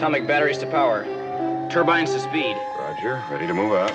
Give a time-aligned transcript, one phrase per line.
[0.00, 1.04] Atomic batteries to power.
[1.68, 2.56] Turbines to speed.
[2.78, 3.22] Roger.
[3.30, 3.92] Ready to move out.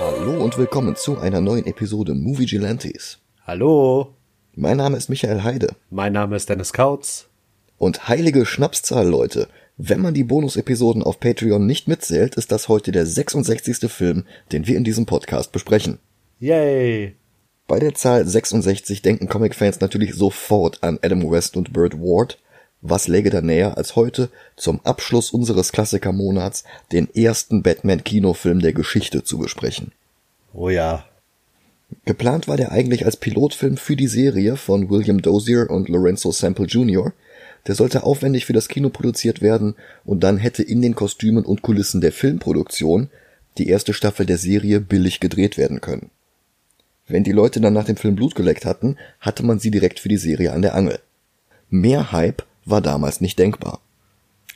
[0.00, 3.20] Hallo und willkommen zu einer neuen Episode Movie Gelantes.
[3.46, 4.17] Hallo,
[4.60, 5.76] Mein Name ist Michael Heide.
[5.88, 7.28] mein Name ist Dennis Kautz.
[7.78, 9.46] Und heilige Schnapszahl, Leute.
[9.76, 13.88] Wenn man die Bonusepisoden auf Patreon nicht mitzählt, ist das heute der 66.
[13.88, 16.00] Film, den wir in diesem Podcast besprechen.
[16.40, 17.14] Yay!
[17.68, 22.40] Bei der Zahl 66 denken Comicfans natürlich sofort an Adam West und Burt Ward.
[22.80, 29.22] Was läge da näher als heute zum Abschluss unseres Klassikermonats den ersten Batman-Kinofilm der Geschichte
[29.22, 29.92] zu besprechen?
[30.52, 31.04] Oh ja.
[32.04, 36.66] Geplant war der eigentlich als Pilotfilm für die Serie von William Dozier und Lorenzo Sample
[36.66, 37.12] Jr.
[37.66, 41.62] Der sollte aufwendig für das Kino produziert werden und dann hätte in den Kostümen und
[41.62, 43.08] Kulissen der Filmproduktion
[43.56, 46.10] die erste Staffel der Serie billig gedreht werden können.
[47.06, 50.10] Wenn die Leute dann nach dem Film Blut geleckt hatten, hatte man sie direkt für
[50.10, 51.00] die Serie an der Angel.
[51.70, 53.80] Mehr Hype war damals nicht denkbar.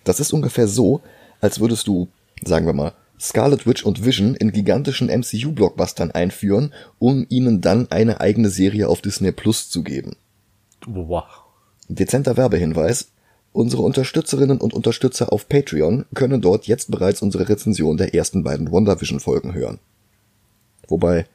[0.04, 1.00] Das ist ungefähr so,
[1.40, 2.08] als würdest du,
[2.44, 2.92] sagen wir mal,
[3.22, 9.00] Scarlet Witch und Vision in gigantischen MCU-Blockbustern einführen, um ihnen dann eine eigene Serie auf
[9.00, 10.16] Disney Plus zu geben.
[10.86, 11.24] Wow.
[11.88, 13.12] Dezenter Werbehinweis.
[13.52, 18.72] Unsere Unterstützerinnen und Unterstützer auf Patreon können dort jetzt bereits unsere Rezension der ersten beiden
[18.72, 19.78] WandaVision-Folgen hören.
[20.88, 21.26] Wobei,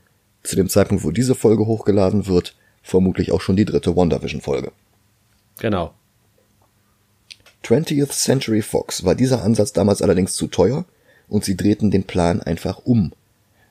[0.44, 4.74] zu dem Zeitpunkt, wo diese Folge hochgeladen wird, vermutlich auch schon die dritte WandaVision-Folge.
[5.60, 5.94] Genau.
[7.64, 10.86] 20th Century Fox war dieser Ansatz damals allerdings zu teuer
[11.30, 13.12] und sie drehten den Plan einfach um.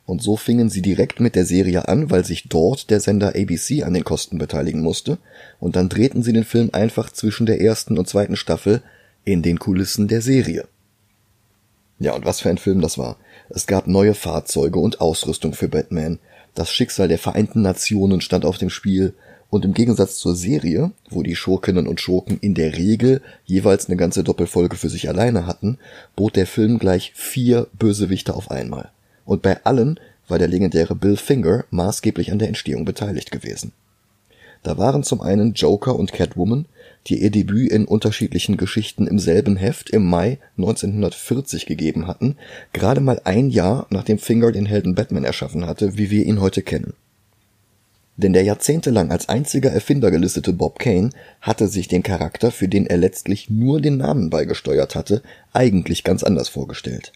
[0.05, 3.83] Und so fingen sie direkt mit der Serie an, weil sich dort der Sender ABC
[3.83, 5.19] an den Kosten beteiligen musste,
[5.59, 8.83] und dann drehten sie den Film einfach zwischen der ersten und zweiten Staffel
[9.25, 10.67] in den Kulissen der Serie.
[11.99, 13.17] Ja, und was für ein Film das war.
[13.49, 16.19] Es gab neue Fahrzeuge und Ausrüstung für Batman,
[16.55, 19.13] das Schicksal der Vereinten Nationen stand auf dem Spiel,
[19.57, 23.97] und im Gegensatz zur Serie, wo die Schurkinnen und Schurken in der Regel jeweils eine
[23.97, 25.79] ganze Doppelfolge für sich alleine hatten,
[26.15, 28.91] bot der Film gleich vier Bösewichte auf einmal.
[29.25, 33.73] Und bei allen war der legendäre Bill Finger maßgeblich an der Entstehung beteiligt gewesen.
[34.63, 36.67] Da waren zum einen Joker und Catwoman,
[37.07, 42.37] die ihr Debüt in unterschiedlichen Geschichten im selben Heft im Mai 1940 gegeben hatten,
[42.73, 46.63] gerade mal ein Jahr nachdem Finger den Helden Batman erschaffen hatte, wie wir ihn heute
[46.63, 46.95] kennen.
[48.17, 51.11] Denn der jahrzehntelang als einziger Erfinder gelistete Bob Kane
[51.41, 55.23] hatte sich den Charakter, für den er letztlich nur den Namen beigesteuert hatte,
[55.53, 57.13] eigentlich ganz anders vorgestellt.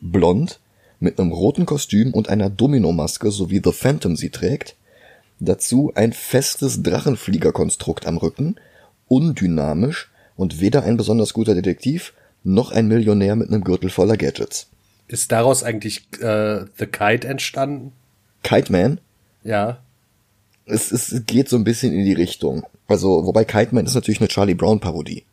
[0.00, 0.58] Blond,
[0.98, 4.74] mit einem roten Kostüm und einer Dominomaske, so wie The Phantom sie trägt,
[5.38, 8.56] dazu ein festes Drachenfliegerkonstrukt am Rücken,
[9.06, 12.12] undynamisch und weder ein besonders guter Detektiv
[12.42, 14.68] noch ein Millionär mit einem Gürtel voller Gadgets.
[15.06, 17.92] Ist daraus eigentlich äh, The Kite entstanden?
[18.42, 19.00] Kite Man,
[19.44, 19.78] Ja.
[20.70, 22.64] Es, es geht so ein bisschen in die Richtung.
[22.86, 25.24] Also, wobei Kite Man ist natürlich eine Charlie Brown Parodie.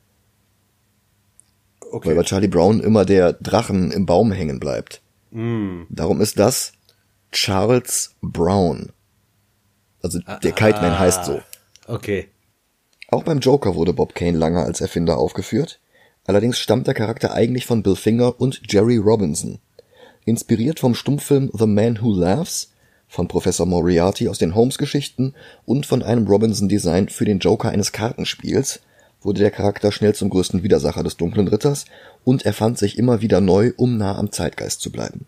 [1.91, 2.09] Okay.
[2.09, 5.01] Weil bei Charlie Brown immer der Drachen im Baum hängen bleibt.
[5.89, 6.73] Darum ist das
[7.31, 8.91] Charles Brown.
[10.01, 11.41] Also der Kite Man heißt so.
[11.85, 12.29] Okay.
[13.09, 15.79] Auch beim Joker wurde Bob Kane lange als Erfinder aufgeführt.
[16.25, 19.59] Allerdings stammt der Charakter eigentlich von Bill Finger und Jerry Robinson.
[20.25, 22.71] Inspiriert vom Stummfilm The Man Who Laughs
[23.07, 25.33] von Professor Moriarty aus den Holmes-Geschichten
[25.65, 28.81] und von einem Robinson-Design für den Joker eines Kartenspiels,
[29.21, 31.85] wurde der Charakter schnell zum größten Widersacher des Dunklen Ritters
[32.23, 35.25] und erfand sich immer wieder neu, um nah am Zeitgeist zu bleiben.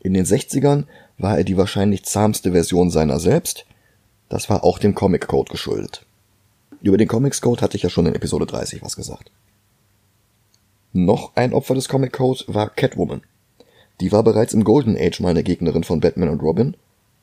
[0.00, 0.84] In den 60ern
[1.18, 3.64] war er die wahrscheinlich zahmste Version seiner selbst.
[4.28, 6.04] Das war auch dem Comic Code geschuldet.
[6.82, 9.30] Über den Comics Code hatte ich ja schon in Episode 30 was gesagt.
[10.92, 13.22] Noch ein Opfer des Comic Code war Catwoman.
[14.00, 16.76] Die war bereits im Golden Age mal eine Gegnerin von Batman und Robin.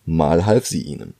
[0.05, 1.13] Mal half sie ihnen.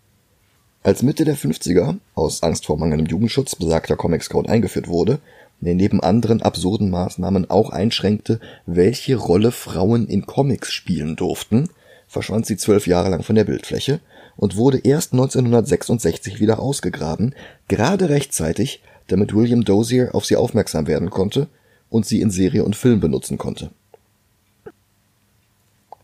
[0.84, 5.20] Als Mitte der 50er aus Angst vor mangelndem Jugendschutz besagter Comics Code eingeführt wurde,
[5.60, 11.70] der neben anderen absurden Maßnahmen auch einschränkte, welche Rolle Frauen in Comics spielen durften,
[12.08, 14.00] verschwand sie zwölf Jahre lang von der Bildfläche
[14.38, 17.36] und wurde erst 1966 wieder ausgegraben,
[17.68, 21.48] gerade rechtzeitig, damit William Dozier auf sie aufmerksam werden konnte
[21.90, 23.70] und sie in Serie und Film benutzen konnte.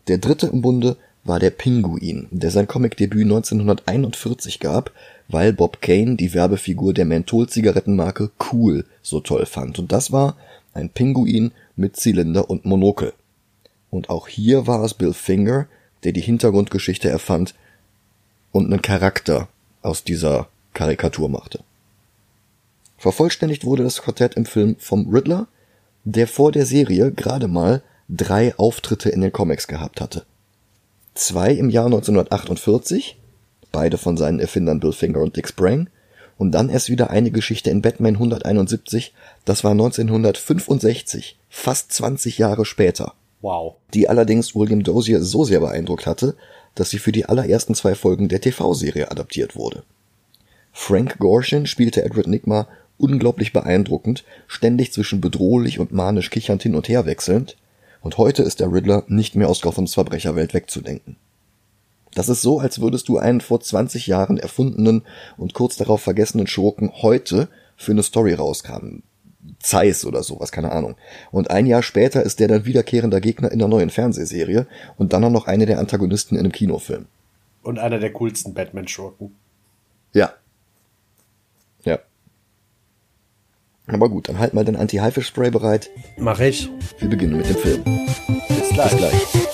[0.08, 4.90] Der dritte im Bunde war der Pinguin, der sein Comicdebüt 1941 gab,
[5.28, 9.78] weil Bob Kane die Werbefigur der Menthol-Zigarettenmarke Cool so toll fand.
[9.78, 10.36] Und das war
[10.72, 13.12] ein Pinguin mit Zylinder und Monokel.
[13.90, 15.66] Und auch hier war es Bill Finger,
[16.04, 17.54] der die Hintergrundgeschichte erfand
[18.50, 19.48] und einen Charakter
[19.82, 21.60] aus dieser Karikatur machte.
[22.96, 25.46] Vervollständigt wurde das Quartett im Film vom Riddler,
[26.04, 30.24] der vor der Serie gerade mal drei Auftritte in den Comics gehabt hatte.
[31.14, 33.18] Zwei im Jahr 1948,
[33.72, 35.88] beide von seinen Erfindern Bill Finger und Dick Sprang,
[36.38, 39.12] und dann erst wieder eine Geschichte in Batman 171,
[39.44, 43.14] das war 1965, fast 20 Jahre später.
[43.40, 43.74] Wow.
[43.94, 46.36] Die allerdings William Dozier so sehr beeindruckt hatte,
[46.74, 49.82] dass sie für die allerersten zwei Folgen der TV-Serie adaptiert wurde.
[50.72, 52.68] Frank Gorshin spielte Edward Nigma
[52.98, 57.56] unglaublich beeindruckend, ständig zwischen bedrohlich und manisch kichernd hin und her wechselnd,
[58.08, 61.16] und heute ist der Riddler nicht mehr aus Gothams Verbrecherwelt wegzudenken.
[62.14, 65.02] Das ist so, als würdest du einen vor 20 Jahren erfundenen
[65.36, 69.02] und kurz darauf vergessenen Schurken heute für eine Story rauskamen.
[69.58, 70.96] Zeiss oder sowas, keine Ahnung.
[71.32, 74.66] Und ein Jahr später ist der dann wiederkehrender Gegner in der neuen Fernsehserie
[74.96, 77.08] und dann auch noch eine der Antagonisten in einem Kinofilm.
[77.62, 79.36] Und einer der coolsten Batman-Schurken.
[80.14, 80.32] Ja.
[81.84, 81.98] Ja.
[83.90, 85.88] Aber gut, dann halt mal dein Anti-Haifisch-Spray bereit.
[86.18, 86.68] Mach ich.
[86.98, 87.82] Wir beginnen mit dem Film.
[88.48, 88.90] Bis gleich.
[88.90, 89.48] Bis gleich.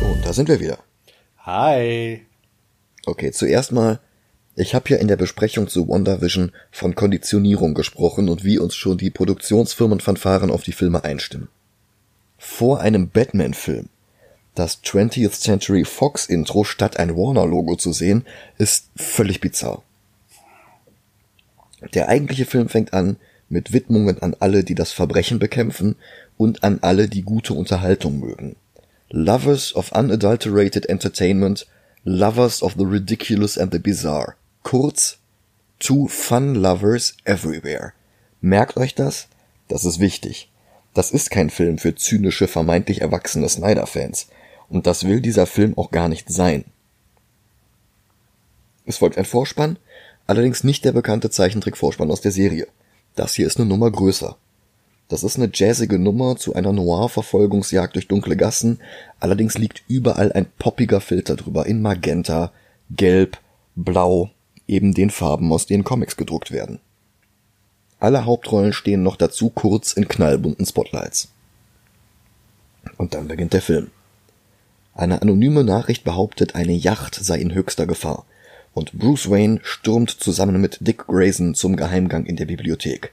[0.00, 0.78] Und da sind wir wieder.
[1.38, 2.22] Hi.
[3.06, 3.98] Okay, zuerst mal,
[4.58, 8.98] ich habe ja in der Besprechung zu WandaVision von Konditionierung gesprochen und wie uns schon
[8.98, 11.48] die Produktionsfirmenfanfaren auf die Filme einstimmen.
[12.38, 13.88] Vor einem Batman-Film
[14.58, 18.24] das 20th Century Fox Intro statt ein Warner-Logo zu sehen,
[18.58, 19.82] ist völlig bizarr.
[21.94, 23.18] Der eigentliche Film fängt an
[23.48, 25.94] mit Widmungen an alle, die das Verbrechen bekämpfen
[26.36, 28.56] und an alle, die gute Unterhaltung mögen.
[29.10, 31.66] Lovers of unadulterated entertainment,
[32.02, 34.34] lovers of the ridiculous and the bizarre.
[34.68, 35.16] Kurz,
[35.78, 37.94] to fun lovers everywhere.
[38.42, 39.28] Merkt euch das?
[39.66, 40.50] Das ist wichtig.
[40.92, 44.28] Das ist kein Film für zynische, vermeintlich erwachsene Snyder-Fans.
[44.68, 46.66] Und das will dieser Film auch gar nicht sein.
[48.84, 49.78] Es folgt ein Vorspann,
[50.26, 52.66] allerdings nicht der bekannte Zeichentrick-Vorspann aus der Serie.
[53.14, 54.36] Das hier ist eine Nummer größer.
[55.08, 58.80] Das ist eine jazzige Nummer zu einer Noir-Verfolgungsjagd durch dunkle Gassen,
[59.18, 62.52] allerdings liegt überall ein poppiger Filter drüber in Magenta,
[62.90, 63.38] Gelb,
[63.74, 64.30] Blau,
[64.68, 66.78] eben den Farben, aus denen Comics gedruckt werden.
[67.98, 71.28] Alle Hauptrollen stehen noch dazu kurz in knallbunten Spotlights.
[72.96, 73.90] Und dann beginnt der Film.
[74.94, 78.24] Eine anonyme Nachricht behauptet, eine Yacht sei in höchster Gefahr,
[78.74, 83.12] und Bruce Wayne stürmt zusammen mit Dick Grayson zum Geheimgang in der Bibliothek.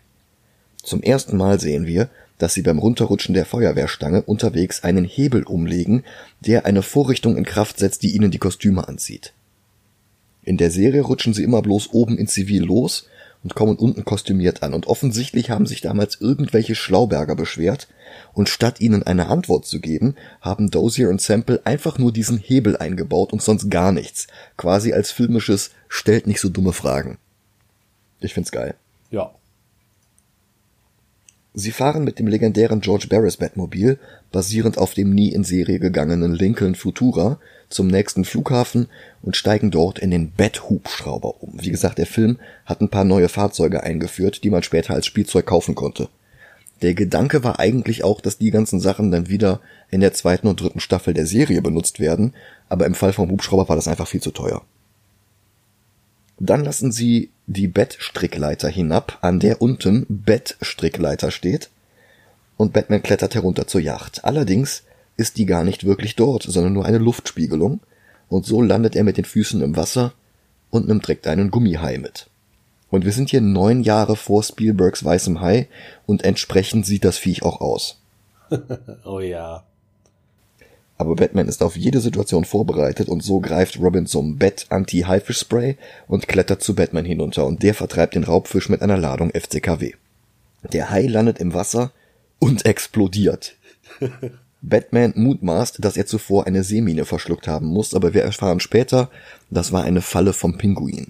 [0.83, 6.03] Zum ersten Mal sehen wir, dass sie beim Runterrutschen der Feuerwehrstange unterwegs einen Hebel umlegen,
[6.41, 9.33] der eine Vorrichtung in Kraft setzt, die ihnen die Kostüme anzieht.
[10.45, 13.07] In der Serie rutschen sie immer bloß oben in Zivil los
[13.43, 17.87] und kommen unten kostümiert an, und offensichtlich haben sich damals irgendwelche Schlauberger beschwert,
[18.33, 22.77] und statt ihnen eine Antwort zu geben, haben Dozier und Sample einfach nur diesen Hebel
[22.77, 24.27] eingebaut und sonst gar nichts,
[24.57, 27.17] quasi als filmisches stellt nicht so dumme Fragen.
[28.19, 28.75] Ich find's geil.
[29.11, 29.31] Ja.
[31.53, 33.99] Sie fahren mit dem legendären George Barris Batmobil,
[34.31, 37.39] basierend auf dem nie in Serie gegangenen Lincoln Futura,
[37.69, 38.87] zum nächsten Flughafen
[39.21, 41.53] und steigen dort in den Bat-Hubschrauber um.
[41.61, 45.45] Wie gesagt, der Film hat ein paar neue Fahrzeuge eingeführt, die man später als Spielzeug
[45.45, 46.09] kaufen konnte.
[46.81, 50.59] Der Gedanke war eigentlich auch, dass die ganzen Sachen dann wieder in der zweiten und
[50.59, 52.33] dritten Staffel der Serie benutzt werden,
[52.69, 54.61] aber im Fall vom Hubschrauber war das einfach viel zu teuer.
[56.37, 61.69] Dann lassen sie die Bettstrickleiter hinab, an der unten Bettstrickleiter steht,
[62.57, 64.23] und Batman klettert herunter zur Yacht.
[64.23, 64.83] Allerdings
[65.17, 67.79] ist die gar nicht wirklich dort, sondern nur eine Luftspiegelung,
[68.27, 70.13] und so landet er mit den Füßen im Wasser
[70.71, 72.27] und nimmt direkt einen Gummihai mit.
[72.89, 75.67] Und wir sind hier neun Jahre vor Spielbergs Weißem Hai
[76.05, 77.99] und entsprechend sieht das Viech auch aus.
[79.05, 79.63] Oh ja.
[80.97, 86.27] Aber Batman ist auf jede Situation vorbereitet und so greift Robin zum Bett Anti-Haifisch-Spray und
[86.27, 89.93] klettert zu Batman hinunter und der vertreibt den Raubfisch mit einer Ladung FCKW.
[90.71, 91.91] Der Hai landet im Wasser
[92.39, 93.55] und explodiert.
[94.67, 99.11] Batman mutmaßt, dass er zuvor eine Seemine verschluckt haben muss, aber wir erfahren später,
[99.51, 101.07] das war eine Falle vom Pinguin.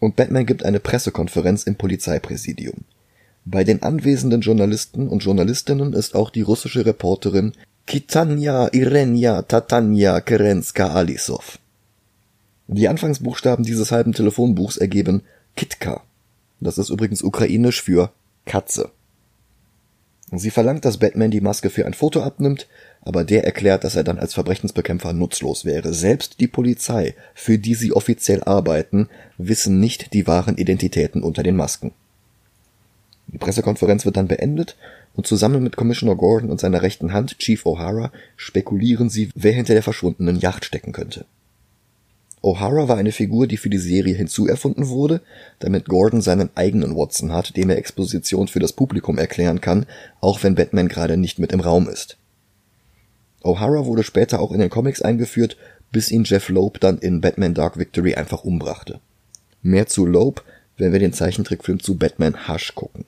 [0.00, 2.84] Und Batman gibt eine Pressekonferenz im Polizeipräsidium.
[3.46, 7.52] Bei den anwesenden Journalisten und Journalistinnen ist auch die russische Reporterin
[7.86, 11.58] Kitanya Irenia Tatanya Kerenska Alisov.
[12.66, 15.22] Die Anfangsbuchstaben dieses halben Telefonbuchs ergeben
[15.56, 16.02] Kitka.
[16.60, 18.12] Das ist übrigens ukrainisch für
[18.44, 18.90] Katze.
[20.30, 22.66] Sie verlangt, dass Batman die Maske für ein Foto abnimmt,
[23.00, 25.94] aber der erklärt, dass er dann als Verbrechensbekämpfer nutzlos wäre.
[25.94, 29.08] Selbst die Polizei, für die sie offiziell arbeiten,
[29.38, 31.92] wissen nicht die wahren Identitäten unter den Masken.
[33.28, 34.76] Die Pressekonferenz wird dann beendet
[35.14, 39.74] und zusammen mit Commissioner Gordon und seiner rechten Hand, Chief O'Hara, spekulieren sie, wer hinter
[39.74, 41.24] der verschwundenen Yacht stecken könnte.
[42.42, 45.20] O'Hara war eine Figur, die für die Serie hinzuerfunden wurde,
[45.58, 49.86] damit Gordon seinen eigenen Watson hat, dem er Exposition für das Publikum erklären kann,
[50.20, 52.16] auch wenn Batman gerade nicht mit im Raum ist.
[53.42, 55.56] O'Hara wurde später auch in den Comics eingeführt,
[55.90, 59.00] bis ihn Jeff Loeb dann in Batman Dark Victory einfach umbrachte.
[59.62, 60.44] Mehr zu Loeb,
[60.76, 63.04] wenn wir den Zeichentrickfilm zu Batman Hush gucken.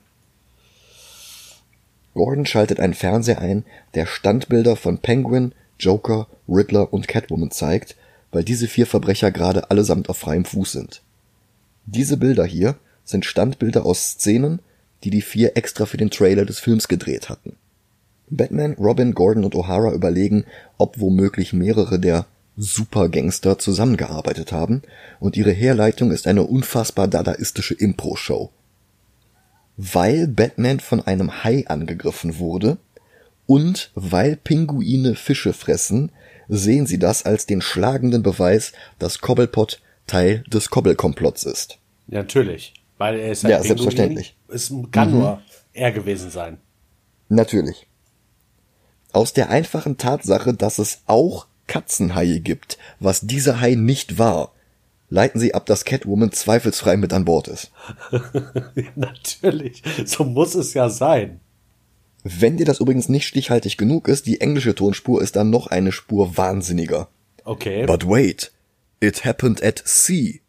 [2.13, 7.95] Gordon schaltet einen Fernseher ein, der Standbilder von Penguin, Joker, Riddler und Catwoman zeigt,
[8.31, 11.01] weil diese vier Verbrecher gerade allesamt auf freiem Fuß sind.
[11.85, 14.59] Diese Bilder hier sind Standbilder aus Szenen,
[15.03, 17.55] die die vier extra für den Trailer des Films gedreht hatten.
[18.29, 20.45] Batman, Robin, Gordon und O'Hara überlegen,
[20.77, 24.83] ob womöglich mehrere der Supergangster zusammengearbeitet haben,
[25.19, 28.51] und ihre Herleitung ist eine unfassbar dadaistische Impro-Show
[29.77, 32.77] weil Batman von einem Hai angegriffen wurde
[33.47, 36.11] und weil Pinguine Fische fressen,
[36.51, 41.79] sehen sie das als den schlagenden Beweis, dass Cobblepot Teil des Kobbelkomplotts ist.
[42.07, 42.73] Ja, natürlich.
[42.97, 43.67] Weil er ist ein ja, Pinguin.
[43.67, 44.35] selbstverständlich.
[44.49, 45.19] Es kann mhm.
[45.19, 45.41] nur
[45.73, 46.57] er gewesen sein.
[47.29, 47.87] Natürlich.
[49.13, 54.51] Aus der einfachen Tatsache, dass es auch Katzenhaie gibt, was dieser Hai nicht war,
[55.09, 57.71] leiten Sie ab, dass Catwoman zweifelsfrei mit an Bord ist.
[58.95, 61.39] Natürlich, so muss es ja sein.
[62.23, 65.91] Wenn dir das übrigens nicht stichhaltig genug ist, die englische Tonspur ist dann noch eine
[65.91, 67.09] Spur wahnsinniger.
[67.43, 67.85] Okay.
[67.85, 68.51] But wait,
[68.99, 70.39] it happened at sea.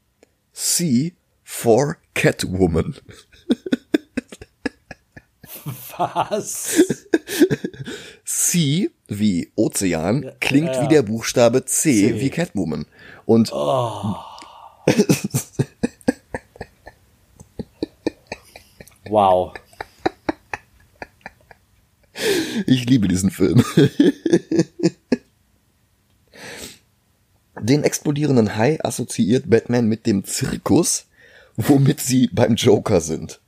[0.52, 1.12] Sea
[1.42, 2.96] for Catwoman.
[5.96, 7.06] Was?
[8.24, 10.82] Sea wie Ozean klingt ja.
[10.82, 12.86] wie der Buchstabe C, C, wie Catwoman.
[13.24, 14.16] Und oh.
[19.08, 19.52] wow.
[22.66, 23.64] Ich liebe diesen Film.
[27.60, 31.06] Den explodierenden Hai assoziiert Batman mit dem Zirkus,
[31.56, 33.40] womit sie beim Joker sind.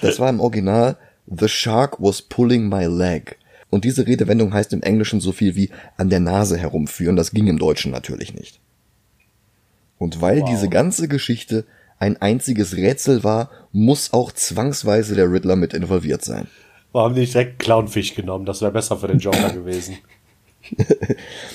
[0.00, 0.96] Das war im Original
[1.26, 3.38] The Shark was pulling my leg.
[3.70, 7.16] Und diese Redewendung heißt im Englischen so viel wie an der Nase herumführen.
[7.16, 8.60] Das ging im Deutschen natürlich nicht.
[9.98, 10.50] Und weil wow.
[10.50, 11.64] diese ganze Geschichte
[11.98, 16.46] ein einziges Rätsel war, muss auch zwangsweise der Riddler mit involviert sein.
[16.92, 18.46] Warum nicht direkt Clownfisch genommen?
[18.46, 19.98] Das wäre besser für den Joker gewesen.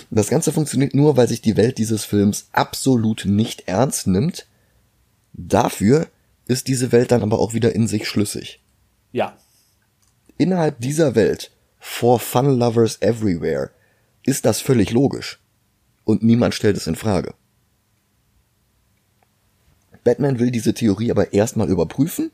[0.09, 4.47] Das Ganze funktioniert nur, weil sich die Welt dieses Films absolut nicht ernst nimmt.
[5.33, 6.07] Dafür
[6.47, 8.61] ist diese Welt dann aber auch wieder in sich schlüssig.
[9.11, 9.37] Ja.
[10.37, 13.69] Innerhalb dieser Welt, for fun lovers everywhere,
[14.25, 15.39] ist das völlig logisch.
[16.05, 17.33] Und niemand stellt es in Frage.
[20.03, 22.31] Batman will diese Theorie aber erstmal überprüfen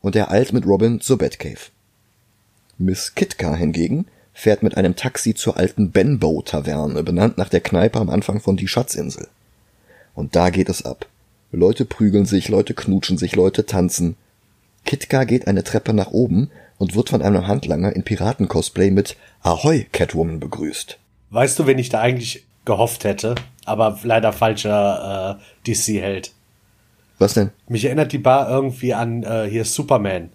[0.00, 1.70] und er eilt mit Robin zur Batcave.
[2.78, 7.98] Miss Kitka hingegen fährt mit einem Taxi zur alten Benbow Taverne, benannt nach der Kneipe
[7.98, 9.26] am Anfang von Die Schatzinsel.
[10.14, 11.06] Und da geht es ab.
[11.50, 14.16] Leute prügeln sich, Leute knutschen sich, Leute tanzen.
[14.84, 19.86] Kitka geht eine Treppe nach oben und wird von einem Handlanger in Piratencosplay mit Ahoi
[19.92, 20.98] Catwoman begrüßt.
[21.30, 26.32] Weißt du, wen ich da eigentlich gehofft hätte, aber leider falscher äh, DC-Held?
[27.18, 27.50] Was denn?
[27.66, 30.30] Mich erinnert die Bar irgendwie an äh, hier Superman.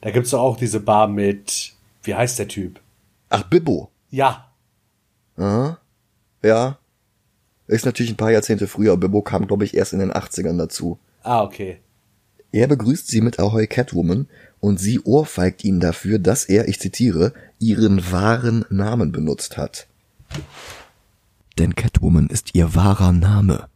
[0.00, 1.71] Da gibt's doch auch diese Bar mit,
[2.02, 2.80] wie heißt der Typ?
[3.28, 3.90] Ach, Bibbo.
[4.10, 4.50] Ja.
[5.36, 5.78] Aha.
[6.42, 6.78] Ja.
[7.66, 8.96] Ist natürlich ein paar Jahrzehnte früher.
[8.96, 10.98] Bibbo kam, glaube ich, erst in den 80ern dazu.
[11.22, 11.78] Ah, okay.
[12.50, 14.28] Er begrüßt sie mit Ahoy Catwoman
[14.60, 19.86] und sie ohrfeigt ihn dafür, dass er, ich zitiere, ihren wahren Namen benutzt hat.
[21.58, 23.68] Denn Catwoman ist ihr wahrer Name.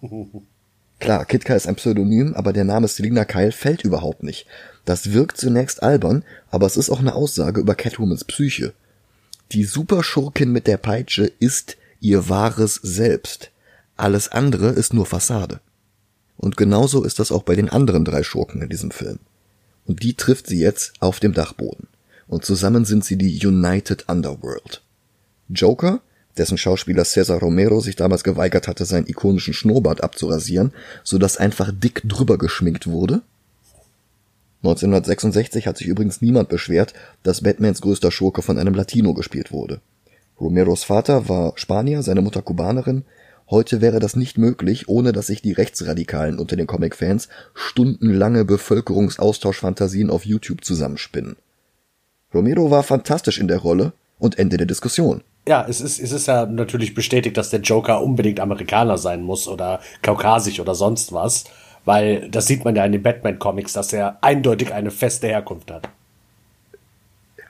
[1.02, 4.46] Klar, Kitka ist ein Pseudonym, aber der Name Selina Kyle fällt überhaupt nicht.
[4.84, 8.72] Das wirkt zunächst albern, aber es ist auch eine Aussage über Catwomans Psyche.
[9.50, 13.50] Die Superschurkin mit der Peitsche ist ihr wahres Selbst.
[13.96, 15.58] Alles andere ist nur Fassade.
[16.36, 19.18] Und genauso ist das auch bei den anderen drei Schurken in diesem Film.
[19.84, 21.88] Und die trifft sie jetzt auf dem Dachboden.
[22.28, 24.82] Und zusammen sind sie die United Underworld.
[25.48, 26.00] Joker
[26.38, 30.72] dessen Schauspieler Cesar Romero sich damals geweigert hatte, seinen ikonischen Schnurrbart abzurasieren,
[31.04, 33.22] so dass einfach dick drüber geschminkt wurde.
[34.62, 39.80] 1966 hat sich übrigens niemand beschwert, dass Batmans größter Schurke von einem Latino gespielt wurde.
[40.40, 43.04] Romeros Vater war Spanier, seine Mutter Kubanerin.
[43.50, 50.10] Heute wäre das nicht möglich, ohne dass sich die Rechtsradikalen unter den Comic-Fans stundenlange Bevölkerungsaustauschfantasien
[50.10, 51.36] auf YouTube zusammenspinnen.
[52.32, 56.26] Romero war fantastisch in der Rolle und Ende der Diskussion ja, es ist, es ist
[56.26, 61.44] ja natürlich bestätigt, dass der Joker unbedingt Amerikaner sein muss oder kaukasisch oder sonst was.
[61.84, 65.88] Weil das sieht man ja in den Batman-Comics, dass er eindeutig eine feste Herkunft hat.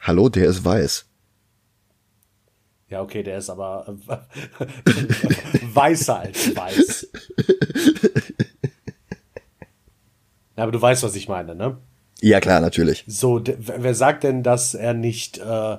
[0.01, 1.05] Hallo, der ist weiß.
[2.89, 4.65] Ja, okay, der ist aber äh,
[5.75, 7.09] weißer als weiß.
[10.57, 11.79] Ja, aber du weißt, was ich meine, ne?
[12.21, 13.05] Ja, klar, natürlich.
[13.07, 15.79] So, wer sagt denn, dass er nicht äh,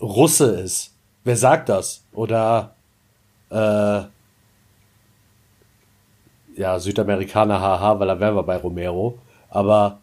[0.00, 0.92] Russe ist?
[1.24, 2.02] Wer sagt das?
[2.12, 2.74] Oder
[3.50, 4.02] äh,
[6.60, 9.18] ja, Südamerikaner, haha, weil er wäre bei Romero.
[9.48, 9.98] Aber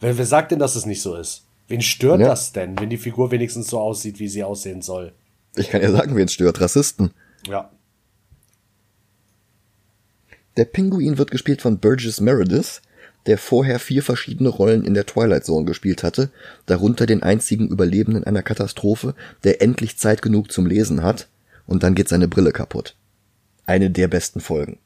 [0.00, 1.44] wer, wer sagt denn, dass es nicht so ist?
[1.68, 2.28] Wen stört Ja.
[2.28, 5.12] das denn, wenn die Figur wenigstens so aussieht, wie sie aussehen soll?
[5.56, 6.60] Ich kann ja sagen, wen stört.
[6.60, 7.12] Rassisten.
[7.48, 7.70] Ja.
[10.56, 12.80] Der Pinguin wird gespielt von Burgess Meredith,
[13.26, 16.30] der vorher vier verschiedene Rollen in der Twilight Zone gespielt hatte,
[16.66, 19.14] darunter den einzigen Überlebenden einer Katastrophe,
[19.44, 21.28] der endlich Zeit genug zum Lesen hat,
[21.66, 22.94] und dann geht seine Brille kaputt.
[23.66, 24.78] Eine der besten Folgen.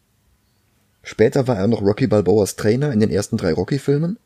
[1.02, 4.18] Später war er noch Rocky Balboas Trainer in den ersten drei Rocky-Filmen.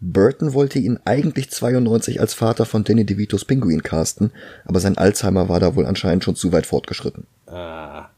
[0.00, 4.30] Burton wollte ihn eigentlich 92 als Vater von Danny DeVitos Pinguin casten,
[4.64, 7.26] aber sein Alzheimer war da wohl anscheinend schon zu weit fortgeschritten.
[7.46, 8.10] Ah,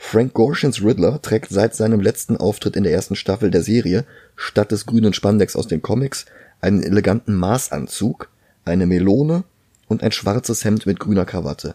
[0.00, 4.04] Frank Gorshins Riddler trägt seit seinem letzten Auftritt in der ersten Staffel der Serie
[4.36, 6.24] statt des grünen Spandex aus den Comics
[6.60, 8.30] einen eleganten Maßanzug,
[8.64, 9.44] eine Melone
[9.88, 11.74] und ein schwarzes Hemd mit grüner Krawatte.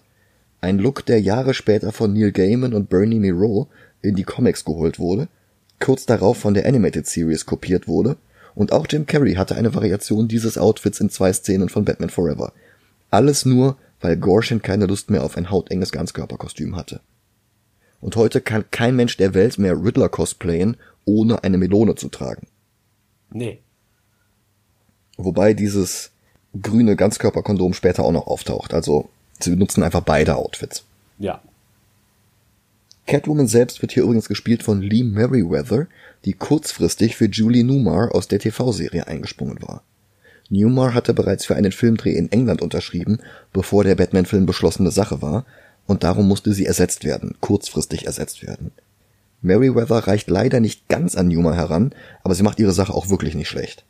[0.61, 3.67] Ein Look, der Jahre später von Neil Gaiman und Bernie Miro
[4.01, 5.27] in die Comics geholt wurde,
[5.79, 8.15] kurz darauf von der Animated Series kopiert wurde
[8.55, 12.53] und auch Jim Carrey hatte eine Variation dieses Outfits in zwei Szenen von Batman Forever.
[13.11, 17.01] Alles nur, weil Gorshin keine Lust mehr auf ein hautenges Ganzkörperkostüm hatte.
[18.03, 22.47] Und heute kann kein Mensch der Welt mehr Riddler cosplayen, ohne eine Melone zu tragen.
[23.31, 23.59] nee.
[25.15, 26.11] Wobei dieses
[26.59, 28.73] grüne Ganzkörperkondom später auch noch auftaucht.
[28.73, 30.83] Also sie benutzen einfach beide Outfits.
[31.19, 31.39] Ja.
[33.05, 35.87] Catwoman selbst wird hier übrigens gespielt von Lee Merriweather,
[36.25, 39.83] die kurzfristig für Julie Newmar aus der TV-Serie eingesprungen war.
[40.49, 43.19] Newmar hatte bereits für einen Filmdreh in England unterschrieben,
[43.53, 45.45] bevor der Batman-Film beschlossene Sache war,
[45.87, 48.71] und darum musste sie ersetzt werden, kurzfristig ersetzt werden.
[49.41, 51.93] Merriweather reicht leider nicht ganz an Newmar heran,
[52.23, 53.83] aber sie macht ihre Sache auch wirklich nicht schlecht.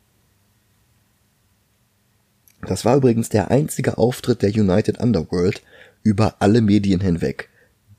[2.66, 5.62] Das war übrigens der einzige Auftritt der United Underworld
[6.02, 7.48] über alle Medien hinweg.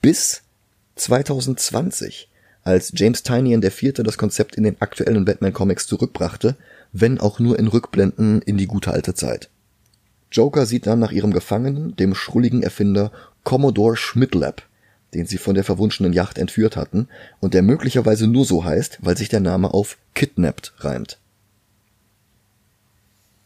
[0.02, 0.42] Bis
[0.96, 2.30] 2020,
[2.64, 3.94] als James Tynion IV.
[4.04, 6.56] das Konzept in den aktuellen Batman-Comics zurückbrachte,
[6.92, 9.50] wenn auch nur in Rückblenden in die gute alte Zeit.
[10.36, 13.12] Joker sieht dann nach ihrem Gefangenen, dem schrulligen Erfinder
[13.44, 14.64] Commodore Schmidlap,
[15.14, 17.08] den sie von der verwunschenen Yacht entführt hatten
[17.40, 21.20] und der möglicherweise nur so heißt, weil sich der Name auf kidnapped reimt.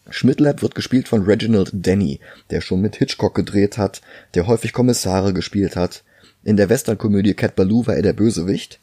[0.10, 4.02] Schmidlap wird gespielt von Reginald Denny, der schon mit Hitchcock gedreht hat,
[4.34, 6.04] der häufig Kommissare gespielt hat.
[6.44, 8.80] In der Westernkomödie Cat Ballou war er der Bösewicht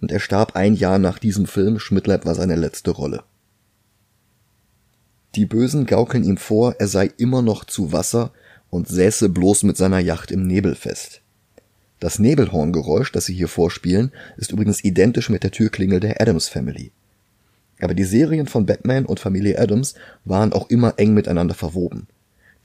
[0.00, 1.80] und er starb ein Jahr nach diesem Film.
[1.80, 3.24] Schmidlap war seine letzte Rolle.
[5.36, 8.32] Die Bösen gaukeln ihm vor, er sei immer noch zu Wasser
[8.68, 11.20] und säße bloß mit seiner Yacht im Nebel fest.
[12.00, 16.92] Das Nebelhorngeräusch, das sie hier vorspielen, ist übrigens identisch mit der Türklingel der Adams Family.
[17.80, 22.06] Aber die Serien von Batman und Familie Adams waren auch immer eng miteinander verwoben.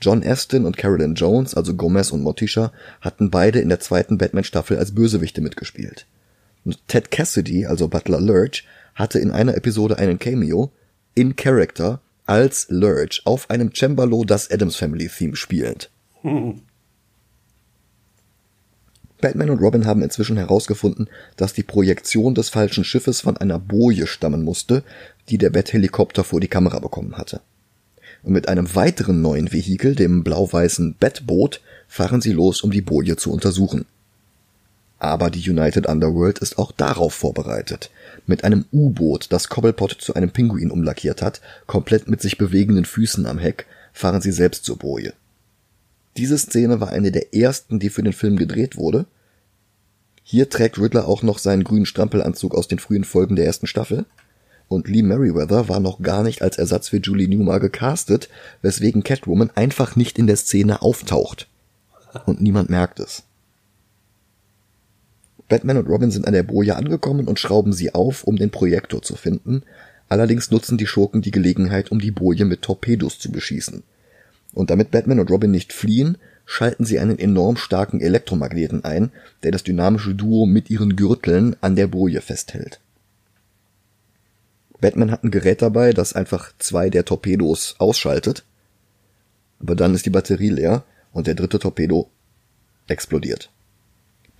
[0.02, 4.78] John Aston und Carolyn Jones, also Gomez und Morticia, hatten beide in der zweiten Batman-Staffel
[4.78, 6.06] als Bösewichte mitgespielt.
[6.66, 10.72] Und Ted Cassidy, also Butler Lurch, hatte in einer Episode einen Cameo
[11.14, 15.90] in Character als Lurch auf einem Cembalo das Adams Family Theme spielend.
[19.22, 24.08] Batman und Robin haben inzwischen herausgefunden, dass die Projektion des falschen Schiffes von einer Boje
[24.08, 24.84] stammen musste,
[25.30, 27.42] die der Bat-Helikopter vor die Kamera bekommen hatte.
[28.24, 33.16] Und mit einem weiteren neuen Vehikel, dem blau-weißen Batboot, fahren sie los, um die Boje
[33.16, 33.86] zu untersuchen.
[35.00, 37.92] Aber die United Underworld ist auch darauf vorbereitet.
[38.28, 43.26] Mit einem U-Boot, das Cobblepot zu einem Pinguin umlackiert hat, komplett mit sich bewegenden Füßen
[43.26, 45.14] am Heck, fahren sie selbst zur Boje.
[46.18, 49.06] Diese Szene war eine der ersten, die für den Film gedreht wurde.
[50.24, 54.06] Hier trägt Riddler auch noch seinen grünen Strampelanzug aus den frühen Folgen der ersten Staffel.
[54.68, 58.30] Und Lee Merriweather war noch gar nicht als Ersatz für Julie Newmar gecastet,
[58.64, 61.48] weswegen Catwoman einfach nicht in der Szene auftaucht.
[62.26, 63.25] Und niemand merkt es.
[65.48, 69.02] Batman und Robin sind an der Boje angekommen und schrauben sie auf, um den Projektor
[69.02, 69.64] zu finden.
[70.10, 73.84] Allerdings nutzen die Schurken die Gelegenheit, um die Boje mit Torpedos zu beschießen.
[74.54, 79.12] Und damit Batman und Robin nicht fliehen, schalten sie einen enorm starken Elektromagneten ein,
[79.44, 82.80] der das dynamische Duo mit ihren Gürteln an der Boje festhält.
[84.80, 88.44] Batman hat ein Gerät dabei, das einfach zwei der Torpedos ausschaltet,
[89.60, 92.10] aber dann ist die Batterie leer und der dritte Torpedo
[92.88, 93.50] explodiert.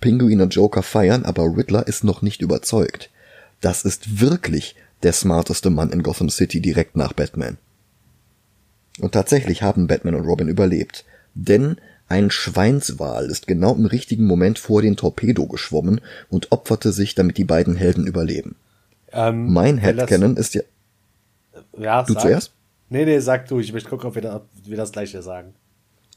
[0.00, 3.10] Pinguin und Joker feiern, aber Riddler ist noch nicht überzeugt.
[3.60, 7.56] das ist wirklich der smarteste Mann in Gotham City direkt nach Batman.
[9.00, 11.04] Und tatsächlich haben Batman und Robin überlebt.
[11.34, 11.76] Denn
[12.08, 17.36] ein Schweinswal ist genau im richtigen Moment vor den Torpedo geschwommen und opferte sich, damit
[17.38, 18.56] die beiden Helden überleben.
[19.12, 20.62] Ähm, Mein Headcanon ist ja...
[21.78, 22.22] Ja, Du sag.
[22.22, 22.52] zuerst?
[22.88, 23.58] Nee, nee, sag du.
[23.60, 25.54] Ich möchte gucken, ob wir, da, ob wir das gleiche sagen.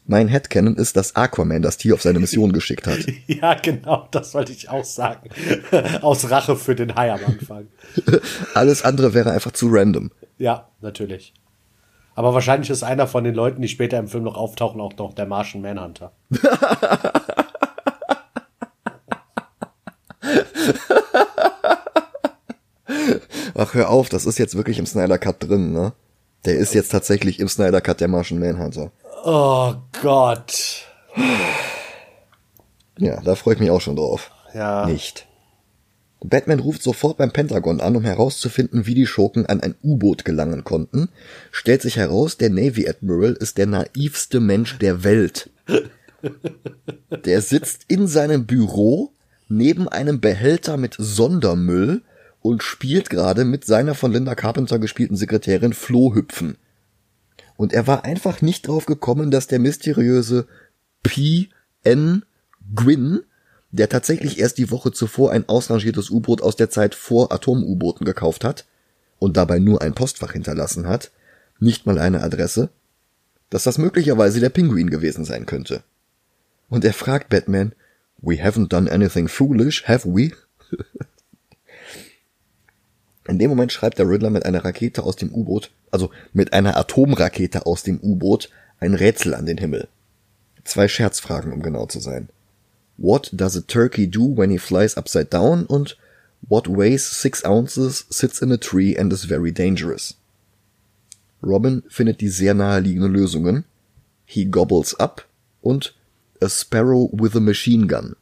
[0.10, 2.98] Mein Headcanon ist, dass Aquaman das Tier auf seine Mission geschickt hat.
[3.28, 5.30] Ja, genau, das wollte ich auch sagen.
[6.02, 7.68] Aus Rache für den Hai am Anfang.
[8.56, 10.10] Alles andere wäre einfach zu random.
[10.40, 11.34] Ja, natürlich.
[12.16, 15.14] Aber wahrscheinlich ist einer von den Leuten, die später im Film noch auftauchen, auch noch
[15.14, 16.12] der Martian Manhunter.
[23.54, 25.94] Ach, hör auf, das ist jetzt wirklich im Snyder Cut drin, ne?
[26.46, 28.92] Der ist jetzt tatsächlich im Snyder Cut der Martian Manhunter.
[29.24, 30.86] Oh Gott.
[32.98, 34.32] Ja, da freue ich mich auch schon drauf.
[34.54, 34.86] Ja.
[34.86, 35.28] Nicht.
[36.22, 40.66] Batman ruft sofort beim Pentagon an, um herauszufinden, wie die Schurken an ein U-Boot gelangen
[40.66, 41.10] konnten.
[41.52, 45.50] Stellt sich heraus, der Navy Admiral ist der naivste Mensch der Welt.
[47.24, 49.14] Der sitzt in seinem Büro
[49.48, 52.02] neben einem Behälter mit Sondermüll
[52.42, 56.58] und spielt gerade mit seiner von Linda Carpenter gespielten Sekretärin Flohhüpfen.
[57.60, 60.48] Und er war einfach nicht drauf gekommen, dass der mysteriöse
[61.04, 61.50] P.
[61.84, 62.24] N.
[62.74, 63.20] Gwyn,
[63.72, 68.46] der tatsächlich erst die Woche zuvor ein ausrangiertes U-Boot aus der Zeit vor Atom-U-Booten gekauft
[68.46, 68.66] hat
[69.18, 71.12] und dabei nur ein Postfach hinterlassen hat,
[71.60, 72.70] nicht mal eine Adresse,
[73.50, 75.84] dass das möglicherweise der Pinguin gewesen sein könnte.
[76.70, 77.74] Und er fragt Batman,
[78.22, 80.32] We haven't done anything foolish, have we?
[83.30, 86.76] In dem Moment schreibt der Riddler mit einer Rakete aus dem U-Boot, also mit einer
[86.76, 89.88] Atomrakete aus dem U-Boot, ein Rätsel an den Himmel.
[90.64, 92.30] Zwei Scherzfragen, um genau zu sein.
[92.98, 95.66] What does a turkey do when he flies upside down?
[95.66, 95.96] Und
[96.42, 100.16] what weighs six ounces, sits in a tree and is very dangerous?
[101.44, 103.64] Robin findet die sehr naheliegenden Lösungen.
[104.26, 105.28] He gobbles up
[105.62, 105.94] und
[106.42, 108.16] a sparrow with a machine gun.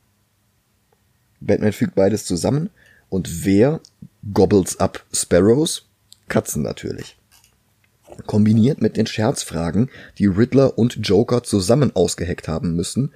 [1.39, 2.69] Batman fügt beides zusammen
[3.09, 3.79] und wer
[4.33, 5.85] gobbles up Sparrows?
[6.27, 7.17] Katzen natürlich.
[8.25, 13.13] Kombiniert mit den Scherzfragen, die Riddler und Joker zusammen ausgeheckt haben müssen,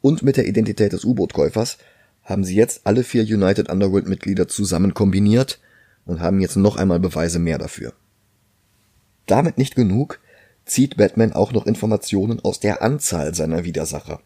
[0.00, 1.78] und mit der Identität des U-Boot-Käufers,
[2.22, 5.58] haben sie jetzt alle vier United Underworld-Mitglieder zusammen kombiniert
[6.04, 7.92] und haben jetzt noch einmal Beweise mehr dafür.
[9.26, 10.20] Damit nicht genug,
[10.64, 14.20] zieht Batman auch noch Informationen aus der Anzahl seiner Widersacher.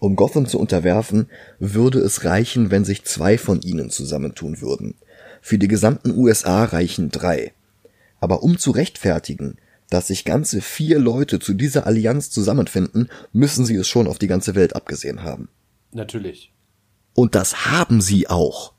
[0.00, 4.94] Um Gotham zu unterwerfen, würde es reichen, wenn sich zwei von ihnen zusammentun würden.
[5.42, 7.52] Für die gesamten USA reichen drei.
[8.18, 9.58] Aber um zu rechtfertigen,
[9.90, 14.26] dass sich ganze vier Leute zu dieser Allianz zusammenfinden, müssen sie es schon auf die
[14.26, 15.48] ganze Welt abgesehen haben.
[15.92, 16.50] Natürlich.
[17.14, 18.72] Und das haben sie auch.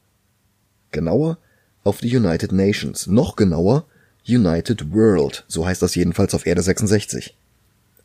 [0.91, 1.37] Genauer
[1.83, 3.07] auf die United Nations.
[3.07, 3.85] Noch genauer
[4.27, 5.45] United World.
[5.47, 7.35] So heißt das jedenfalls auf Erde 66.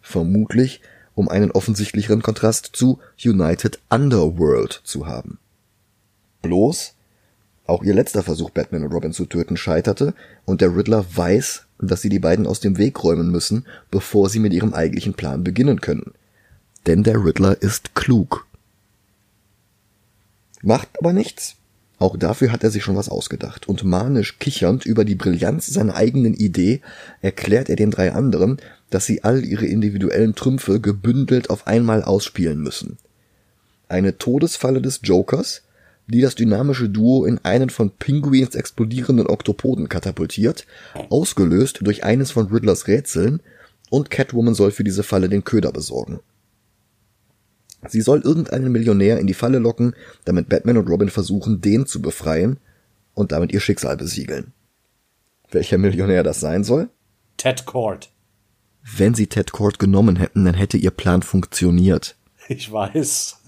[0.03, 0.81] Vermutlich,
[1.17, 5.39] um einen offensichtlicheren Kontrast zu United Underworld zu haben.
[6.43, 6.95] Bloß,
[7.67, 12.03] auch ihr letzter Versuch, Batman und Robin zu töten, scheiterte und der Riddler weiß, dass
[12.03, 15.81] sie die beiden aus dem Weg räumen müssen, bevor sie mit ihrem eigentlichen Plan beginnen
[15.81, 16.13] können.
[16.87, 18.47] Denn der Riddler ist klug.
[20.63, 21.57] Macht aber nichts.
[21.99, 23.69] Auch dafür hat er sich schon was ausgedacht.
[23.69, 26.81] Und manisch kichernd über die Brillanz seiner eigenen Idee
[27.23, 28.59] erklärt er den drei anderen,
[28.91, 32.99] dass sie all ihre individuellen Trümpfe gebündelt auf einmal ausspielen müssen.
[33.89, 35.63] Eine Todesfalle des Jokers,
[36.07, 40.67] die das dynamische Duo in einen von Pinguins explodierenden Oktopoden katapultiert,
[41.09, 43.41] ausgelöst durch eines von Riddlers Rätseln,
[43.89, 46.19] und Catwoman soll für diese Falle den Köder besorgen.
[47.89, 52.03] Sie soll irgendeinen Millionär in die Falle locken, damit Batman und Robin versuchen, den zu
[52.03, 52.59] befreien
[53.15, 54.53] und damit ihr Schicksal besiegeln.
[55.51, 56.89] Welcher Millionär das sein soll?
[57.37, 58.11] Ted Cord.
[58.83, 62.17] Wenn sie Ted Cord genommen hätten, dann hätte ihr Plan funktioniert.
[62.49, 63.39] Ich weiß.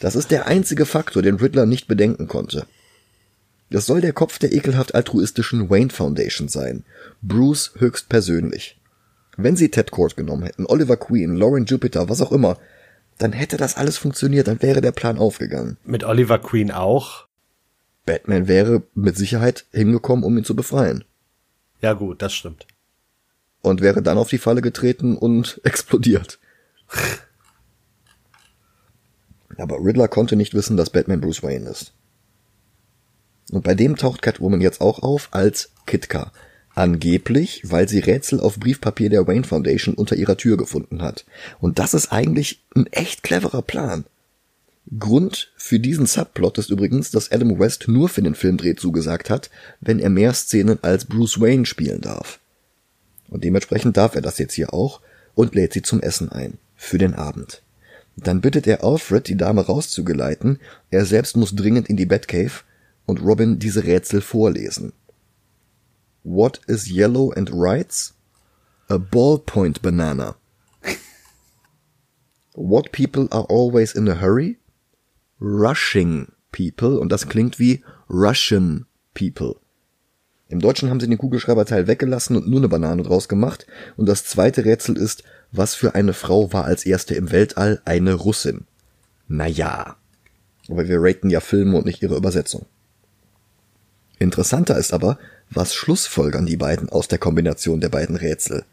[0.00, 2.66] Das ist der einzige Faktor, den Riddler nicht bedenken konnte.
[3.70, 6.84] Das soll der Kopf der ekelhaft altruistischen Wayne Foundation sein.
[7.22, 8.80] Bruce höchstpersönlich.
[9.42, 12.58] Wenn sie Ted Cord genommen hätten, Oliver Queen, Lauren Jupiter, was auch immer,
[13.18, 15.76] dann hätte das alles funktioniert, dann wäre der Plan aufgegangen.
[15.84, 17.26] Mit Oliver Queen auch.
[18.04, 21.04] Batman wäre mit Sicherheit hingekommen, um ihn zu befreien.
[21.80, 22.66] Ja gut, das stimmt.
[23.60, 26.38] Und wäre dann auf die Falle getreten und explodiert.
[29.56, 31.92] Aber Riddler konnte nicht wissen, dass Batman Bruce Wayne ist.
[33.52, 36.32] Und bei dem taucht Catwoman jetzt auch auf als Kitka.
[36.74, 41.26] Angeblich, weil sie Rätsel auf Briefpapier der Wayne Foundation unter ihrer Tür gefunden hat.
[41.60, 44.04] Und das ist eigentlich ein echt cleverer Plan.
[44.98, 49.50] Grund für diesen Subplot ist übrigens, dass Adam West nur für den Filmdreh zugesagt hat,
[49.80, 52.40] wenn er mehr Szenen als Bruce Wayne spielen darf.
[53.28, 55.00] Und dementsprechend darf er das jetzt hier auch
[55.34, 56.58] und lädt sie zum Essen ein.
[56.76, 57.62] Für den Abend.
[58.16, 60.58] Dann bittet er Alfred, die Dame rauszugeleiten,
[60.90, 62.62] er selbst muss dringend in die Batcave
[63.06, 64.92] und Robin diese Rätsel vorlesen.
[66.24, 68.14] What is yellow and writes?
[68.88, 70.36] A ballpoint banana.
[72.54, 74.58] What people are always in a hurry?
[75.40, 76.98] Rushing people.
[76.98, 79.56] Und das klingt wie Russian people.
[80.48, 83.66] Im Deutschen haben sie den Kugelschreiberteil weggelassen und nur eine Banane draus gemacht.
[83.96, 88.12] Und das zweite Rätsel ist, was für eine Frau war als erste im Weltall eine
[88.12, 88.66] Russin?
[89.28, 89.96] Naja.
[90.68, 92.66] Aber wir raten ja Filme und nicht ihre Übersetzung.
[94.18, 95.18] Interessanter ist aber,
[95.54, 98.64] was schlussfolgern die beiden aus der Kombination der beiden Rätsel?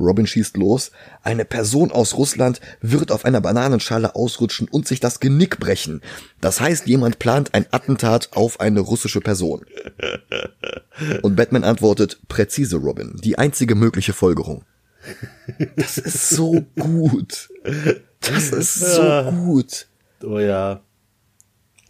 [0.00, 0.90] Robin schießt los.
[1.22, 6.00] Eine Person aus Russland wird auf einer Bananenschale ausrutschen und sich das Genick brechen.
[6.40, 9.64] Das heißt, jemand plant ein Attentat auf eine russische Person.
[11.22, 14.64] Und Batman antwortet, präzise Robin, die einzige mögliche Folgerung.
[15.76, 17.48] Das ist so gut.
[18.20, 19.86] Das ist so gut.
[20.22, 20.82] Oh ja.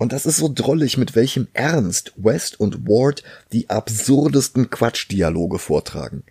[0.00, 6.22] Und das ist so drollig, mit welchem Ernst West und Ward die absurdesten Quatschdialoge vortragen.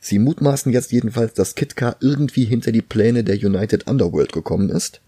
[0.00, 5.00] Sie mutmaßen jetzt jedenfalls, dass Kitka irgendwie hinter die Pläne der United Underworld gekommen ist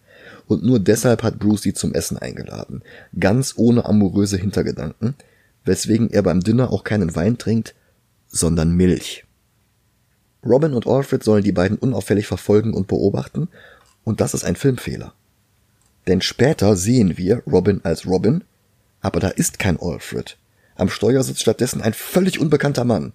[0.48, 2.82] und nur deshalb hat Bruce sie zum Essen eingeladen,
[3.16, 5.14] ganz ohne amoröse Hintergedanken,
[5.64, 7.76] weswegen er beim Dinner auch keinen Wein trinkt,
[8.26, 9.26] sondern Milch.
[10.44, 13.46] Robin und Alfred sollen die beiden unauffällig verfolgen und beobachten,
[14.02, 15.14] und das ist ein Filmfehler.
[16.06, 18.44] Denn später sehen wir Robin als Robin,
[19.00, 20.36] aber da ist kein Alfred.
[20.74, 23.12] Am Steuer sitzt stattdessen ein völlig unbekannter Mann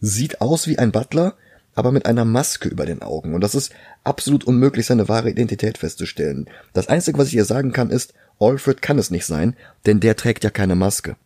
[0.00, 1.34] sieht aus wie ein Butler,
[1.74, 3.34] aber mit einer Maske über den Augen.
[3.34, 3.72] Und das ist
[4.04, 6.48] absolut unmöglich, seine wahre Identität festzustellen.
[6.72, 10.16] Das Einzige, was ich hier sagen kann, ist, Alfred kann es nicht sein, denn der
[10.16, 11.16] trägt ja keine Maske.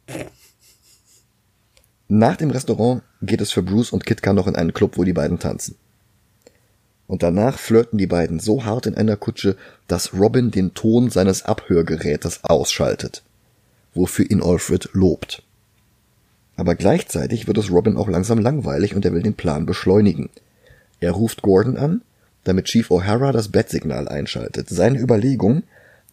[2.09, 5.14] Nach dem Restaurant geht es für Bruce und Kitka noch in einen Club, wo die
[5.14, 5.77] beiden tanzen.
[7.07, 11.45] Und danach flirten die beiden so hart in einer Kutsche, dass Robin den Ton seines
[11.45, 13.23] Abhörgerätes ausschaltet,
[13.95, 15.43] wofür ihn Alfred lobt.
[16.57, 20.31] Aber gleichzeitig wird es Robin auch langsam langweilig und er will den Plan beschleunigen.
[21.01, 22.03] Er ruft Gordon an,
[22.45, 24.69] damit Chief O'Hara das Bettsignal einschaltet.
[24.69, 25.62] Seine Überlegung,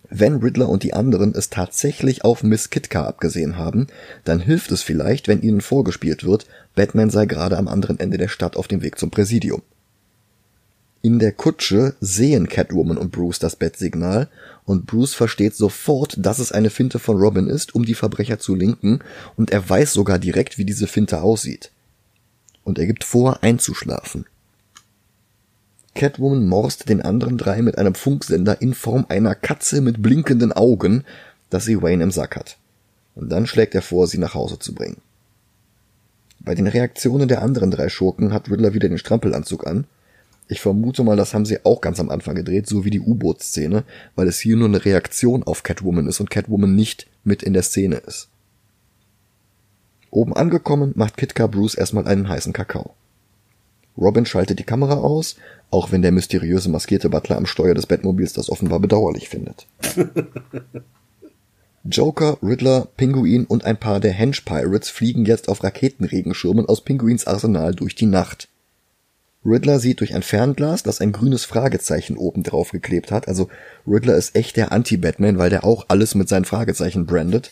[0.09, 3.87] wenn Riddler und die anderen es tatsächlich auf Miss Kitka abgesehen haben,
[4.23, 8.27] dann hilft es vielleicht, wenn ihnen vorgespielt wird, Batman sei gerade am anderen Ende der
[8.27, 9.61] Stadt auf dem Weg zum Präsidium.
[11.01, 14.27] In der Kutsche sehen Catwoman und Bruce das Bettsignal
[14.65, 18.53] und Bruce versteht sofort, dass es eine Finte von Robin ist, um die Verbrecher zu
[18.53, 18.99] linken
[19.37, 21.71] und er weiß sogar direkt, wie diese Finte aussieht.
[22.65, 24.25] Und er gibt vor, einzuschlafen.
[25.95, 31.05] Catwoman morst den anderen drei mit einem Funksender in Form einer Katze mit blinkenden Augen,
[31.49, 32.57] dass sie Wayne im Sack hat.
[33.15, 34.97] Und dann schlägt er vor, sie nach Hause zu bringen.
[36.41, 39.85] Bei den Reaktionen der anderen drei Schurken hat Riddler wieder den Strampelanzug an
[40.49, 43.83] ich vermute mal, das haben sie auch ganz am Anfang gedreht, so wie die U-Boot-Szene,
[44.15, 47.61] weil es hier nur eine Reaktion auf Catwoman ist und Catwoman nicht mit in der
[47.61, 48.29] Szene ist.
[50.09, 52.95] Oben angekommen macht Kitka Bruce erstmal einen heißen Kakao.
[53.95, 55.35] Robin schaltet die Kamera aus,
[55.69, 59.67] auch wenn der mysteriöse maskierte Butler am Steuer des Batmobils das offenbar bedauerlich findet.
[61.83, 67.27] Joker, Riddler, Pinguin und ein paar der Henge Pirates fliegen jetzt auf Raketenregenschirmen aus Pinguins
[67.27, 68.49] Arsenal durch die Nacht.
[69.45, 73.27] Riddler sieht durch ein Fernglas, das ein grünes Fragezeichen oben drauf geklebt hat.
[73.27, 73.49] Also
[73.87, 77.51] Riddler ist echt der Anti-Batman, weil der auch alles mit seinen Fragezeichen brandet.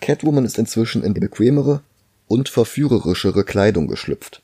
[0.00, 1.80] Catwoman ist inzwischen in bequemere
[2.28, 4.42] und verführerischere Kleidung geschlüpft.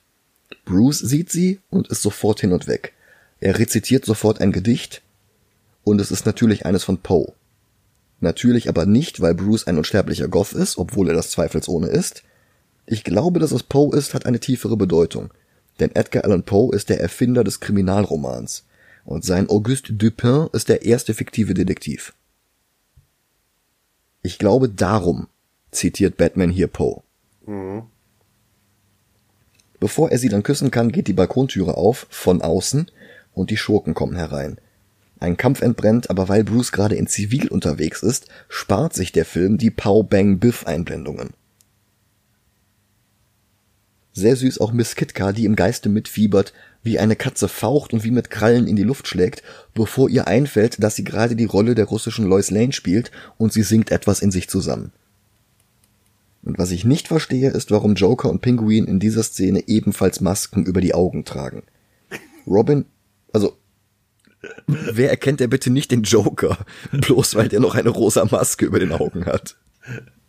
[0.65, 2.95] Bruce sieht sie und ist sofort hin und weg.
[3.41, 5.03] Er rezitiert sofort ein Gedicht
[5.85, 7.33] und es ist natürlich eines von Poe.
[8.21, 12.25] Natürlich aber nicht, weil Bruce ein unsterblicher Goth ist, obwohl er das zweifelsohne ist.
[12.87, 15.31] Ich glaube, dass es Poe ist, hat eine tiefere Bedeutung.
[15.79, 18.65] Denn Edgar Allan Poe ist der Erfinder des Kriminalromans.
[19.05, 22.15] Und sein Auguste Dupin ist der erste fiktive Detektiv.
[24.23, 25.29] Ich glaube, darum
[25.71, 27.03] zitiert Batman hier Poe.
[27.47, 27.85] Mhm.
[29.81, 32.91] Bevor er sie dann küssen kann, geht die Balkontüre auf, von außen,
[33.33, 34.59] und die Schurken kommen herein.
[35.21, 39.59] Ein Kampf entbrennt, aber weil Bruce gerade in Zivil unterwegs ist, spart sich der Film
[39.59, 41.31] die Pow Bang Biff Einblendungen.
[44.13, 46.53] Sehr süß auch Miss Kitka, die im Geiste mitfiebert,
[46.83, 49.43] wie eine Katze faucht und wie mit Krallen in die Luft schlägt,
[49.75, 53.63] bevor ihr einfällt, dass sie gerade die Rolle der russischen Lois Lane spielt und sie
[53.63, 54.93] singt etwas in sich zusammen.
[56.43, 60.65] Und was ich nicht verstehe, ist, warum Joker und Pinguin in dieser Szene ebenfalls Masken
[60.65, 61.63] über die Augen tragen.
[62.47, 62.87] Robin,
[63.33, 63.57] also
[64.67, 66.59] wer erkennt der bitte nicht den Joker,
[66.93, 69.57] bloß weil der noch eine rosa Maske über den Augen hat?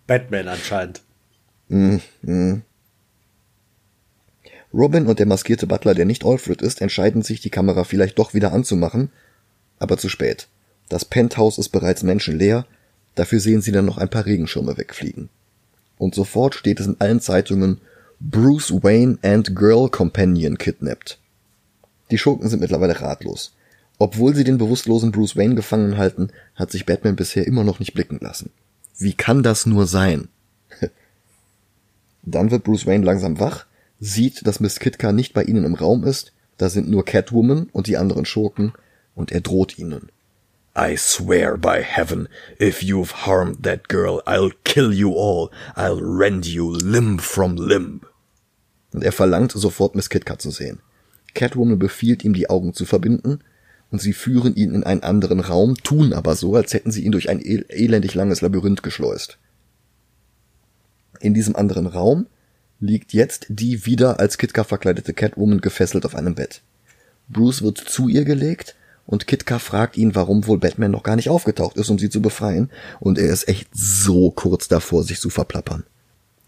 [0.08, 1.02] Batman anscheinend.
[4.74, 8.34] Robin und der maskierte Butler, der nicht Alfred ist, entscheiden sich, die Kamera vielleicht doch
[8.34, 9.12] wieder anzumachen,
[9.78, 10.48] aber zu spät.
[10.89, 12.65] Das Penthouse ist bereits menschenleer,
[13.15, 15.30] dafür sehen sie dann noch ein paar Regenschirme wegfliegen.
[15.98, 17.82] Und sofort steht es in allen Zeitungen
[18.19, 21.19] Bruce Wayne and Girl Companion kidnapped.
[22.12, 23.54] Die Schurken sind mittlerweile ratlos.
[23.99, 27.93] Obwohl sie den bewusstlosen Bruce Wayne gefangen halten, hat sich Batman bisher immer noch nicht
[27.93, 28.49] blicken lassen.
[28.97, 30.29] Wie kann das nur sein?
[32.23, 33.65] Dann wird Bruce Wayne langsam wach,
[33.99, 37.88] sieht, dass Miss Kitka nicht bei ihnen im Raum ist, da sind nur Catwoman und
[37.88, 38.73] die anderen Schurken,
[39.15, 40.09] und er droht ihnen.
[40.77, 42.29] I swear by heaven,
[42.62, 45.49] if you've harmed that girl, I'll kill you all.
[45.75, 48.01] I'll rend you limb from limb.
[48.93, 50.79] Und er verlangt sofort Miss Kitka zu sehen.
[51.33, 53.39] Catwoman befiehlt ihm, die Augen zu verbinden,
[53.91, 57.12] und sie führen ihn in einen anderen Raum, tun aber so, als hätten sie ihn
[57.12, 59.38] durch ein el elendig langes Labyrinth geschleust.
[61.19, 62.28] In diesem anderen Raum
[62.80, 66.62] liegt jetzt die wieder als Kitka verkleidete Catwoman gefesselt auf einem Bett.
[67.28, 68.75] Bruce wird zu ihr gelegt
[69.06, 72.21] und Kitka fragt ihn, warum wohl Batman noch gar nicht aufgetaucht ist, um sie zu
[72.21, 75.84] befreien, und er ist echt so kurz davor, sich zu verplappern.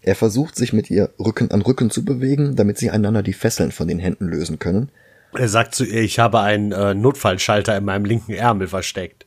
[0.00, 3.72] Er versucht sich mit ihr Rücken an Rücken zu bewegen, damit sie einander die Fesseln
[3.72, 4.90] von den Händen lösen können,
[5.34, 9.26] Er sagt zu ihr, ich habe einen äh, Notfallschalter in meinem linken Ärmel versteckt.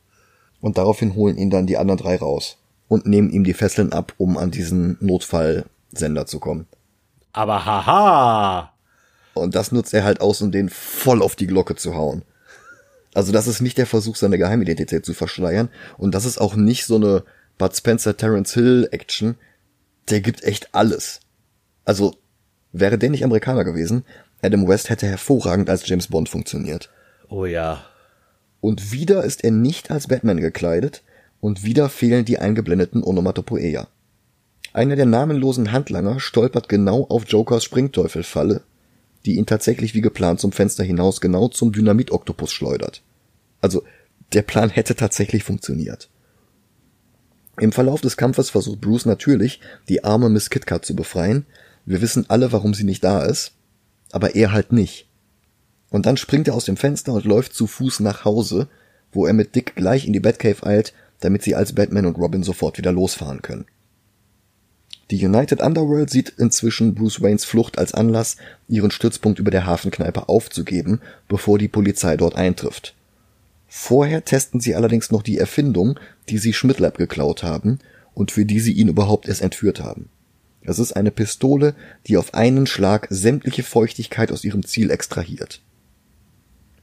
[0.60, 4.14] und daraufhin holen ihn dann die anderen drei raus und nehmen ihm die Fesseln ab,
[4.18, 6.66] um an diesen Notfallsender zu kommen.
[7.32, 8.72] Aber haha!
[9.34, 12.22] Und das nutzt er halt aus, um den voll auf die Glocke zu hauen.
[13.14, 15.68] Also das ist nicht der Versuch, seine Geheimidentität zu verschleiern.
[15.98, 17.24] Und das ist auch nicht so eine
[17.58, 19.36] Bud Spencer, Terence Hill Action.
[20.10, 21.20] Der gibt echt alles.
[21.84, 22.14] Also,
[22.72, 24.04] wäre der nicht Amerikaner gewesen,
[24.42, 26.90] Adam West hätte hervorragend als James Bond funktioniert.
[27.28, 27.84] Oh ja.
[28.60, 31.02] Und wieder ist er nicht als Batman gekleidet
[31.40, 33.88] und wieder fehlen die eingeblendeten Onomatopoeia.
[34.72, 38.62] Einer der namenlosen Handlanger stolpert genau auf Jokers Springteufelfalle,
[39.24, 43.02] die ihn tatsächlich wie geplant zum Fenster hinaus genau zum Dynamit-Oktopus schleudert.
[43.60, 43.82] Also,
[44.32, 46.08] der Plan hätte tatsächlich funktioniert.
[47.58, 51.46] Im Verlauf des Kampfes versucht Bruce natürlich, die arme Miss KitKat zu befreien.
[51.86, 53.55] Wir wissen alle, warum sie nicht da ist,
[54.12, 55.08] aber er halt nicht.
[55.90, 58.68] Und dann springt er aus dem Fenster und läuft zu Fuß nach Hause,
[59.12, 62.42] wo er mit Dick gleich in die Batcave eilt, damit sie als Batman und Robin
[62.42, 63.66] sofort wieder losfahren können.
[65.10, 68.36] Die United Underworld sieht inzwischen Bruce Waynes Flucht als Anlass,
[68.68, 72.94] ihren Stützpunkt über der Hafenkneipe aufzugeben, bevor die Polizei dort eintrifft.
[73.68, 77.78] Vorher testen sie allerdings noch die Erfindung, die sie Schmidlab geklaut haben
[78.14, 80.08] und für die sie ihn überhaupt erst entführt haben.
[80.66, 81.74] Es ist eine Pistole,
[82.08, 85.62] die auf einen Schlag sämtliche Feuchtigkeit aus ihrem Ziel extrahiert.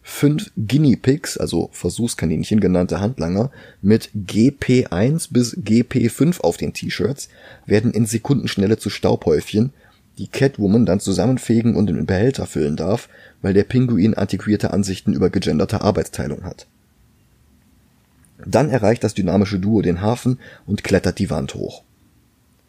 [0.02, 7.30] Fünf Guinea Pigs, also Versuchskaninchen genannte Handlanger, mit GP1 bis GP5 auf den T-Shirts
[7.66, 9.72] werden in Sekundenschnelle zu Staubhäufchen,
[10.18, 13.10] die Catwoman dann zusammenfegen und in den Behälter füllen darf,
[13.42, 16.68] weil der Pinguin antiquierte Ansichten über gegenderte Arbeitsteilung hat.
[18.46, 21.84] Dann erreicht das dynamische Duo den Hafen und klettert die Wand hoch.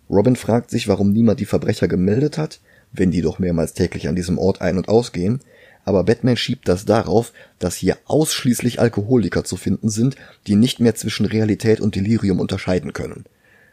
[0.09, 2.61] Robin fragt sich, warum niemand die Verbrecher gemeldet hat,
[2.93, 5.41] wenn die doch mehrmals täglich an diesem Ort ein- und ausgehen,
[5.85, 10.95] aber Batman schiebt das darauf, dass hier ausschließlich Alkoholiker zu finden sind, die nicht mehr
[10.95, 13.25] zwischen Realität und Delirium unterscheiden können.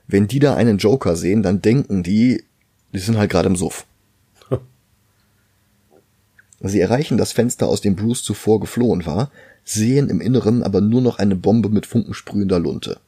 [0.07, 2.43] Wenn die da einen Joker sehen, dann denken die,
[2.93, 3.85] die sind halt gerade im Suff.
[6.59, 9.31] Sie erreichen das Fenster, aus dem Bruce zuvor geflohen war,
[9.63, 12.99] sehen im Inneren aber nur noch eine Bombe mit funkensprühender Lunte.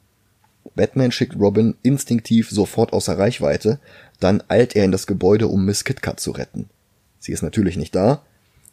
[0.75, 3.79] Batman schickt Robin instinktiv sofort außer Reichweite,
[4.19, 6.69] dann eilt er in das Gebäude, um Miss KitKat zu retten.
[7.19, 8.21] Sie ist natürlich nicht da,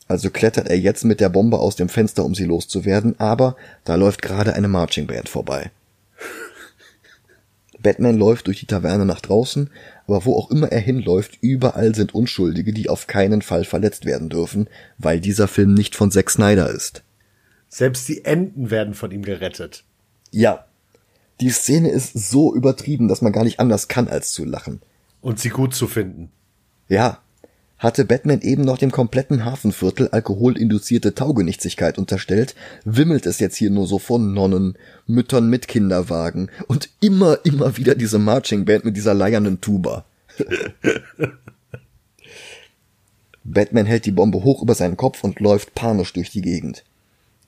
[0.09, 3.95] also klettert er jetzt mit der Bombe aus dem Fenster, um sie loszuwerden, aber da
[3.95, 5.71] läuft gerade eine Marching Band vorbei.
[7.79, 9.71] Batman läuft durch die Taverne nach draußen,
[10.09, 14.29] aber wo auch immer er hinläuft, überall sind Unschuldige, die auf keinen Fall verletzt werden
[14.29, 17.05] dürfen, weil dieser Film nicht von Zack Snyder ist.
[17.69, 19.85] Selbst die Enten werden von ihm gerettet.
[20.33, 20.67] Ja.
[21.41, 24.81] Die Szene ist so übertrieben, dass man gar nicht anders kann, als zu lachen.
[25.21, 26.31] Und sie gut zu finden.
[26.89, 27.19] Ja.
[27.79, 33.87] Hatte Batman eben noch dem kompletten Hafenviertel alkoholinduzierte Taugenichtigkeit unterstellt, wimmelt es jetzt hier nur
[33.87, 34.77] so von Nonnen,
[35.07, 40.05] Müttern mit Kinderwagen und immer, immer wieder diese Marching Band mit dieser leiernen Tuba.
[43.45, 46.85] Batman hält die Bombe hoch über seinen Kopf und läuft panisch durch die Gegend.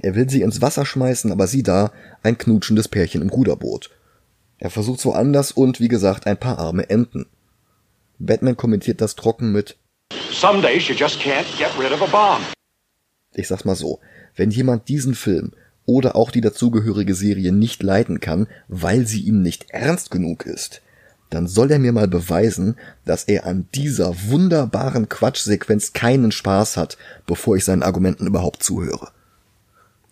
[0.02, 1.92] Er will sie ins Wasser schmeißen, aber sieh da,
[2.22, 3.90] ein knutschendes Pärchen im Ruderboot.
[4.58, 7.26] Er versucht's woanders und, wie gesagt, ein paar arme Enten.
[8.18, 9.76] Batman kommentiert das trocken mit
[10.32, 12.44] Some days you just can't get rid of a bomb.
[13.34, 14.00] Ich sag's mal so,
[14.34, 15.52] wenn jemand diesen Film
[15.86, 20.82] oder auch die dazugehörige Serie nicht leiden kann, weil sie ihm nicht ernst genug ist,
[21.30, 26.98] dann soll er mir mal beweisen, dass er an dieser wunderbaren Quatschsequenz keinen Spaß hat,
[27.26, 29.12] bevor ich seinen Argumenten überhaupt zuhöre.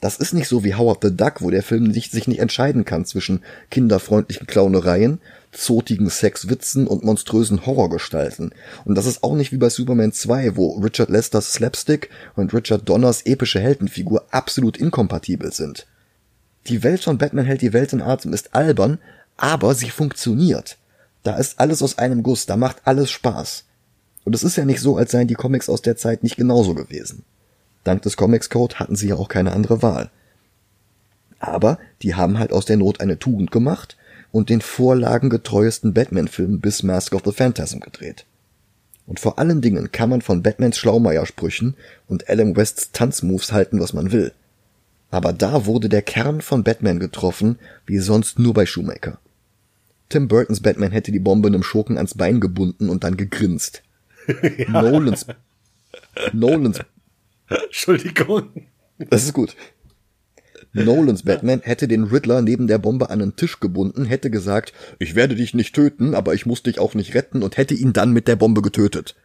[0.01, 2.86] Das ist nicht so wie Howard the Duck, wo der Film nicht, sich nicht entscheiden
[2.86, 5.20] kann zwischen kinderfreundlichen Clownereien,
[5.53, 8.53] zotigen Sexwitzen und monströsen Horrorgestalten.
[8.86, 12.88] Und das ist auch nicht wie bei Superman 2, wo Richard Lesters Slapstick und Richard
[12.88, 15.86] Donners epische Heldenfigur absolut inkompatibel sind.
[16.66, 18.98] Die Welt von Batman hält die Welt in Atem, ist albern,
[19.36, 20.78] aber sie funktioniert.
[21.22, 23.64] Da ist alles aus einem Guss, da macht alles Spaß.
[24.24, 26.74] Und es ist ja nicht so, als seien die Comics aus der Zeit nicht genauso
[26.74, 27.24] gewesen.
[27.85, 30.11] Dank des Comics Code hatten sie ja auch keine andere Wahl.
[31.39, 33.97] Aber die haben halt aus der Not eine Tugend gemacht
[34.33, 38.26] und den vorlagengetreuesten Batman-Film bis Mask of the Phantasm gedreht.
[39.07, 41.74] Und vor allen Dingen kann man von Batmans Schlaumeier-Sprüchen
[42.07, 44.33] und Adam Wests Tanzmoves halten, was man will.
[45.11, 49.18] Aber da wurde der Kern von Batman getroffen, wie sonst nur bei Shoemaker.
[50.09, 53.83] Tim Burtons Batman hätte die Bombe einem Schurken ans Bein gebunden und dann gegrinst.
[54.59, 54.83] ja.
[54.83, 55.26] Nolans,
[56.33, 56.81] Nolans
[57.64, 58.68] Entschuldigung.
[58.98, 59.57] Das ist gut.
[60.72, 65.16] Nolans Batman hätte den Riddler neben der Bombe an einen Tisch gebunden, hätte gesagt, ich
[65.16, 68.12] werde dich nicht töten, aber ich muss dich auch nicht retten und hätte ihn dann
[68.12, 69.16] mit der Bombe getötet.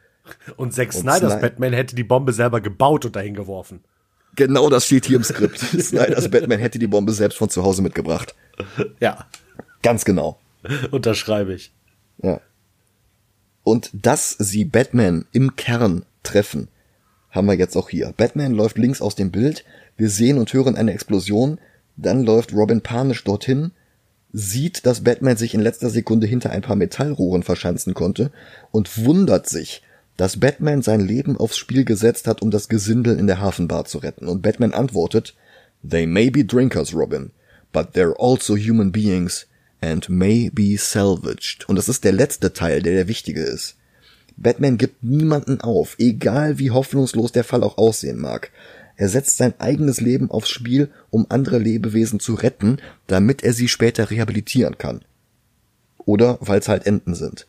[0.58, 3.84] Und Zack Snyders Sny Batman hätte die Bombe selber gebaut und dahin geworfen.
[4.36, 5.60] Genau das steht hier im Skript.
[5.60, 8.34] Snyders Batman hätte die Bombe selbst von zu Hause mitgebracht.
[9.00, 9.28] Ja.
[9.84, 10.40] Ganz genau.
[10.90, 11.72] Unterschreibe ich.
[12.24, 12.42] Ja.
[13.64, 16.70] Und dass sie Batman im Kern treffen,
[17.36, 18.14] haben wir jetzt auch hier.
[18.16, 19.66] Batman läuft links aus dem Bild,
[19.98, 21.60] wir sehen und hören eine Explosion,
[21.98, 23.72] dann läuft Robin panisch dorthin,
[24.34, 28.32] sieht, dass Batman sich in letzter Sekunde hinter ein paar Metallrohren verschanzen konnte
[28.72, 29.82] und wundert sich,
[30.18, 33.98] dass Batman sein Leben aufs Spiel gesetzt hat, um das Gesindel in der Hafenbar zu
[34.00, 34.28] retten.
[34.28, 35.36] Und Batman antwortet,
[35.88, 37.32] They may be drinkers, Robin,
[37.72, 39.48] but they're also human beings
[39.82, 41.68] and may be salvaged.
[41.68, 43.76] Und das ist der letzte Teil, der der wichtige ist.
[44.38, 48.52] Batman gibt niemanden auf, egal wie hoffnungslos der Fall auch aussehen mag.
[48.98, 52.78] Er setzt sein eigenes Leben aufs Spiel, um andere Lebewesen zu retten,
[53.08, 55.02] damit er sie später rehabilitieren kann.
[55.98, 57.48] Oder weil es halt Enten sind.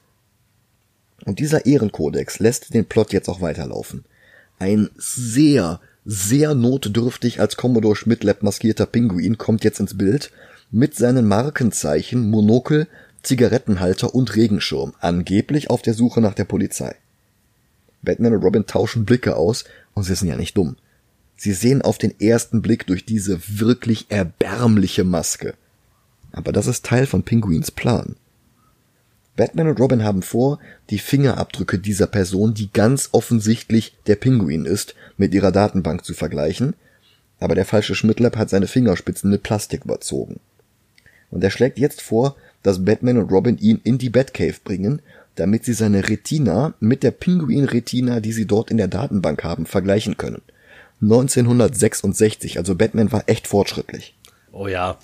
[1.25, 4.05] Und dieser Ehrenkodex lässt den Plot jetzt auch weiterlaufen.
[4.59, 10.31] Ein sehr, sehr notdürftig als Commodore Schmidtlab maskierter Pinguin kommt jetzt ins Bild
[10.71, 12.89] mit seinen Markenzeichen, Monokel,
[13.23, 16.95] Zigarettenhalter und Regenschirm, angeblich auf der Suche nach der Polizei.
[18.03, 19.65] Batman und Robin tauschen Blicke aus
[19.95, 20.77] und sie sind ja nicht dumm.
[21.37, 25.55] Sie sehen auf den ersten Blick durch diese wirklich erbärmliche Maske.
[26.33, 28.17] Aber das ist Teil von Pinguins Plan.
[29.37, 30.59] Batman und Robin haben vor,
[30.89, 36.75] die Fingerabdrücke dieser Person, die ganz offensichtlich der Pinguin ist, mit ihrer Datenbank zu vergleichen,
[37.39, 40.41] aber der falsche Schmidtlab hat seine Fingerspitzen mit Plastik überzogen.
[41.31, 42.37] Und er schlägt jetzt vor,
[42.67, 45.01] dass Batman und Robin ihn in die Batcave bringen,
[45.37, 50.17] damit sie seine Retina mit der Pinguin-Retina, die sie dort in der Datenbank haben, vergleichen
[50.17, 50.43] können.
[51.01, 54.17] 1966, also Batman war echt fortschrittlich.
[54.51, 54.99] Oh ja.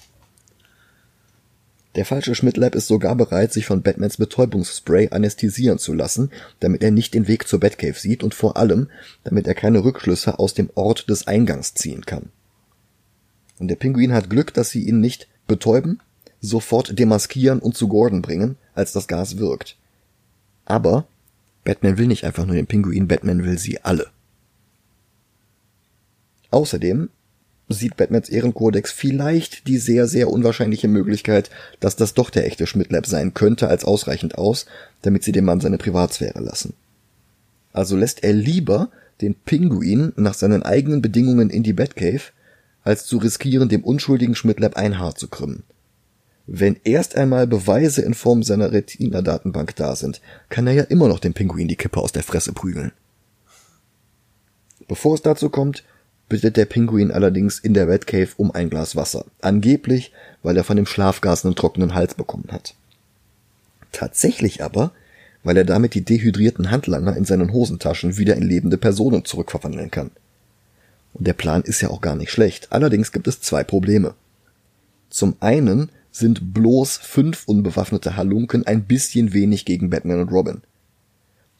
[1.94, 6.90] Der falsche Schmidtlab ist sogar bereit, sich von Batmans Betäubungsspray anästhesieren zu lassen, damit er
[6.90, 8.88] nicht den Weg zur Batcave sieht und vor allem,
[9.22, 12.30] damit er keine Rückschlüsse aus dem Ort des Eingangs ziehen kann.
[13.60, 16.00] Und der Pinguin hat Glück, dass sie ihn nicht betäuben,
[16.42, 19.76] sofort demaskieren und zu Gordon bringen, als das Gas wirkt.
[20.66, 21.06] Aber
[21.64, 24.08] Batman will nicht einfach nur den Pinguin, Batman will sie alle.
[26.50, 27.08] Außerdem
[27.68, 33.06] sieht Batmans Ehrenkodex vielleicht die sehr, sehr unwahrscheinliche Möglichkeit, dass das doch der echte Schmidtlab
[33.06, 34.66] sein könnte, als ausreichend aus,
[35.00, 36.74] damit sie dem Mann seine Privatsphäre lassen.
[37.72, 38.90] Also lässt er lieber
[39.22, 42.32] den Pinguin nach seinen eigenen Bedingungen in die Batcave,
[42.84, 45.62] als zu riskieren, dem unschuldigen Schmidtlab ein Haar zu krümmen.
[46.46, 51.20] Wenn erst einmal Beweise in Form seiner Retina-Datenbank da sind, kann er ja immer noch
[51.20, 52.92] dem Pinguin die Kippe aus der Fresse prügeln.
[54.88, 55.84] Bevor es dazu kommt,
[56.28, 59.24] bittet der Pinguin allerdings in der Batcave um ein Glas Wasser.
[59.40, 60.12] Angeblich,
[60.42, 62.74] weil er von dem Schlafgas einen trockenen Hals bekommen hat.
[63.92, 64.92] Tatsächlich aber,
[65.44, 70.10] weil er damit die dehydrierten Handlanger in seinen Hosentaschen wieder in lebende Personen zurückverwandeln kann.
[71.14, 72.72] Und der Plan ist ja auch gar nicht schlecht.
[72.72, 74.14] Allerdings gibt es zwei Probleme.
[75.10, 80.60] Zum einen sind bloß fünf unbewaffnete Halunken ein bisschen wenig gegen Batman und Robin.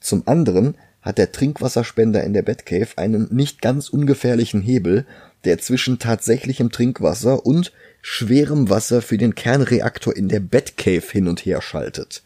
[0.01, 5.07] Zum anderen hat der Trinkwasserspender in der Batcave einen nicht ganz ungefährlichen Hebel,
[5.45, 7.73] der zwischen tatsächlichem Trinkwasser und
[8.03, 12.23] schwerem Wasser für den Kernreaktor in der Batcave hin und her schaltet.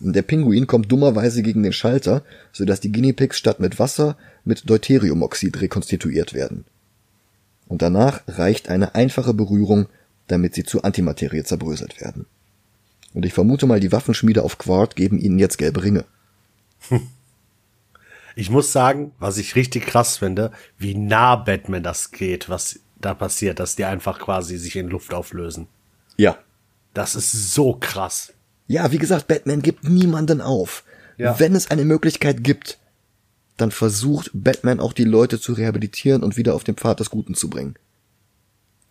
[0.00, 2.22] Der Pinguin kommt dummerweise gegen den Schalter,
[2.52, 6.64] sodass die Guinea-Pigs statt mit Wasser mit Deuteriumoxid rekonstituiert werden.
[7.68, 9.86] Und danach reicht eine einfache Berührung,
[10.26, 12.26] damit sie zu Antimaterie zerbröselt werden.
[13.12, 16.04] Und ich vermute mal, die Waffenschmiede auf Quart geben ihnen jetzt gelbe Ringe.
[18.36, 23.14] Ich muss sagen, was ich richtig krass finde, wie nah Batman das geht, was da
[23.14, 25.68] passiert, dass die einfach quasi sich in Luft auflösen.
[26.16, 26.36] Ja.
[26.94, 28.32] Das ist so krass.
[28.66, 30.84] Ja, wie gesagt, Batman gibt niemanden auf.
[31.16, 31.38] Ja.
[31.38, 32.78] Wenn es eine Möglichkeit gibt,
[33.56, 37.34] dann versucht Batman auch die Leute zu rehabilitieren und wieder auf den Pfad des Guten
[37.34, 37.76] zu bringen.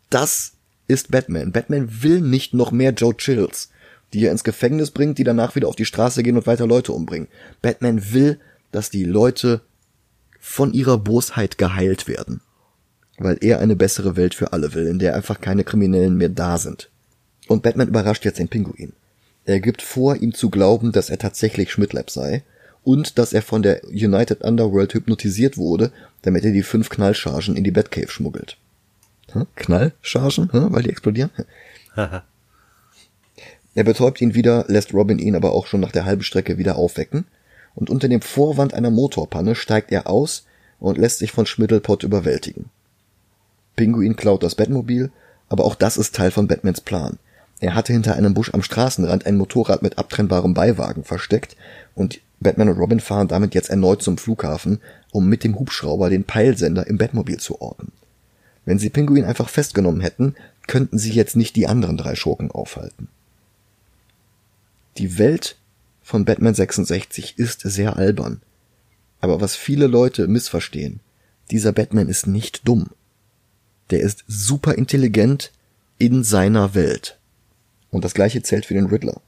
[0.09, 0.53] Das
[0.88, 1.51] ist Batman.
[1.51, 3.69] Batman will nicht noch mehr Joe Chills,
[4.13, 6.93] die er ins Gefängnis bringt, die danach wieder auf die Straße gehen und weiter Leute
[6.93, 7.27] umbringen.
[7.61, 8.39] Batman will,
[8.71, 9.61] dass die Leute
[10.39, 12.41] von ihrer Bosheit geheilt werden.
[13.17, 16.57] Weil er eine bessere Welt für alle will, in der einfach keine Kriminellen mehr da
[16.57, 16.89] sind.
[17.47, 18.93] Und Batman überrascht jetzt den Pinguin.
[19.45, 22.43] Er gibt vor, ihm zu glauben, dass er tatsächlich Schmidlab sei
[22.84, 27.63] und dass er von der United Underworld hypnotisiert wurde, damit er die fünf Knallchargen in
[27.63, 28.57] die Batcave schmuggelt.
[29.34, 29.47] Hm?
[29.55, 30.51] Knallchargen?
[30.51, 30.73] Hm?
[30.73, 31.31] Weil die explodieren?
[31.95, 32.23] er
[33.84, 37.25] betäubt ihn wieder, lässt Robin ihn aber auch schon nach der halben Strecke wieder aufwecken
[37.75, 40.45] und unter dem Vorwand einer Motorpanne steigt er aus
[40.79, 42.69] und lässt sich von Schmiddelpot überwältigen.
[43.75, 45.11] Pinguin klaut das Batmobil,
[45.49, 47.17] aber auch das ist Teil von Batmans Plan.
[47.59, 51.55] Er hatte hinter einem Busch am Straßenrand ein Motorrad mit abtrennbarem Beiwagen versteckt
[51.95, 54.81] und Batman und Robin fahren damit jetzt erneut zum Flughafen,
[55.11, 57.93] um mit dem Hubschrauber den Peilsender im Batmobil zu orten.
[58.66, 60.36] Wenn sie Pinguin einfach festgenommen hätten,
[60.68, 63.09] könnten sie jetzt nicht die anderen drei Schurken aufhalten.
[64.97, 65.57] Die Welt
[66.01, 68.41] von Batman 66 ist sehr albern.
[69.20, 70.99] Aber was viele Leute missverstehen,
[71.49, 72.88] dieser Batman ist nicht dumm.
[73.89, 75.51] Der ist super intelligent
[75.97, 77.18] in seiner Welt.
[77.89, 79.22] Und das gleiche zählt für den Riddler.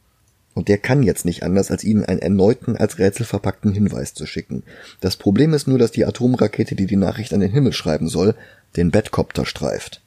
[0.54, 4.26] Und der kann jetzt nicht anders, als ihnen einen erneuten, als Rätsel verpackten Hinweis zu
[4.26, 4.64] schicken.
[5.02, 8.36] Das Problem ist nur, dass die Atomrakete, die die Nachricht an den Himmel schreiben soll,
[8.76, 10.02] den Batcopter streift.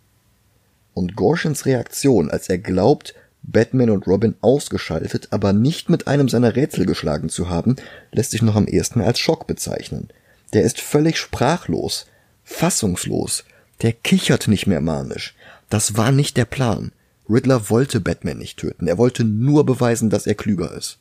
[0.94, 6.56] Und Gorshens Reaktion, als er glaubt, Batman und Robin ausgeschaltet, aber nicht mit einem seiner
[6.56, 7.76] Rätsel geschlagen zu haben,
[8.12, 10.08] lässt sich noch am ehesten als Schock bezeichnen.
[10.52, 12.06] Der ist völlig sprachlos,
[12.44, 13.44] fassungslos,
[13.82, 15.34] der kichert nicht mehr manisch.
[15.70, 16.92] Das war nicht der Plan.
[17.28, 20.98] Riddler wollte Batman nicht töten, er wollte nur beweisen, dass er klüger ist.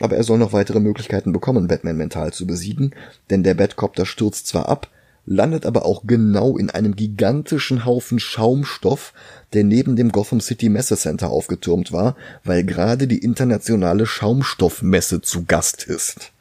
[0.00, 2.94] Aber er soll noch weitere Möglichkeiten bekommen, Batman mental zu besiegen,
[3.28, 4.88] denn der Batcopter stürzt zwar ab,
[5.26, 9.12] landet aber auch genau in einem gigantischen Haufen Schaumstoff,
[9.52, 15.84] der neben dem Gotham City Messecenter aufgetürmt war, weil gerade die internationale Schaumstoffmesse zu Gast
[15.84, 16.32] ist.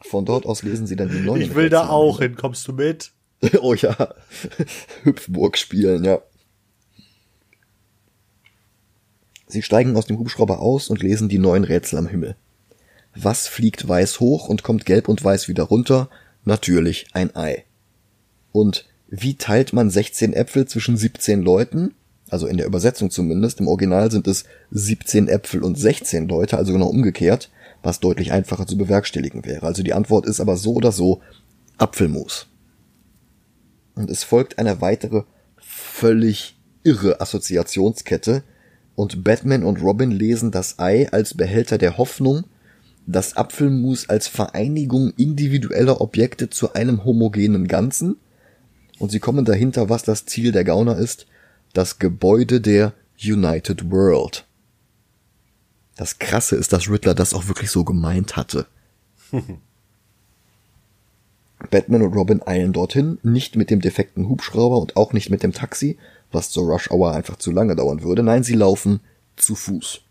[0.00, 1.42] Von dort aus lesen sie dann die neuen.
[1.42, 3.12] Ich will da auch hin, kommst du mit?
[3.60, 4.14] oh ja,
[5.04, 6.20] Hüpfburg spielen, ja.
[9.46, 12.36] Sie steigen aus dem Hubschrauber aus und lesen die neuen Rätsel am Himmel.
[13.20, 16.08] Was fliegt weiß hoch und kommt gelb und weiß wieder runter?
[16.44, 17.64] Natürlich ein Ei.
[18.52, 21.94] Und wie teilt man 16 Äpfel zwischen 17 Leuten?
[22.28, 23.58] Also in der Übersetzung zumindest.
[23.58, 27.50] Im Original sind es 17 Äpfel und 16 Leute, also genau umgekehrt,
[27.82, 29.66] was deutlich einfacher zu bewerkstelligen wäre.
[29.66, 31.20] Also die Antwort ist aber so oder so
[31.76, 32.46] Apfelmus.
[33.96, 35.22] Und es folgt eine weitere
[35.56, 38.44] völlig irre Assoziationskette
[38.94, 42.44] und Batman und Robin lesen das Ei als Behälter der Hoffnung,
[43.08, 48.16] das Apfelmus als Vereinigung individueller Objekte zu einem homogenen Ganzen
[48.98, 51.26] und sie kommen dahinter, was das Ziel der Gauner ist,
[51.72, 54.46] das Gebäude der United World.
[55.96, 58.66] Das Krasse ist, dass Riddler das auch wirklich so gemeint hatte.
[61.70, 65.52] Batman und Robin eilen dorthin, nicht mit dem defekten Hubschrauber und auch nicht mit dem
[65.52, 65.96] Taxi,
[66.30, 68.22] was zur Rush Hour einfach zu lange dauern würde.
[68.22, 69.00] Nein, sie laufen
[69.36, 70.02] zu Fuß.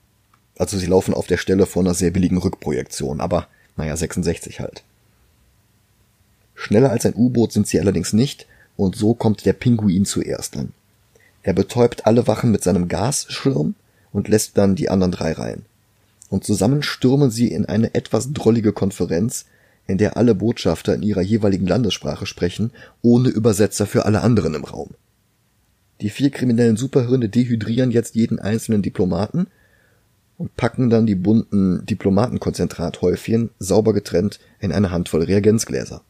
[0.58, 4.84] Also sie laufen auf der Stelle vor einer sehr billigen Rückprojektion, aber naja, 66 halt.
[6.56, 10.74] Schneller als ein U-Boot sind sie allerdings nicht, und so kommt der Pinguin zuerst an.
[11.44, 13.76] Er betäubt alle Wachen mit seinem Gasschirm
[14.12, 15.64] und lässt dann die anderen drei rein.
[16.30, 19.46] Und zusammen stürmen sie in eine etwas drollige Konferenz,
[19.88, 24.66] in der alle Botschafter in ihrer jeweiligen Landessprache sprechen, ohne Übersetzer für alle anderen im
[24.66, 24.90] Raum.
[26.02, 29.48] Die vier kriminellen Superhirne dehydrieren jetzt jeden einzelnen Diplomaten
[30.38, 36.02] und packen dann die bunten Diplomatenkonzentrathäufchen sauber getrennt in eine Handvoll Reagenzgläser.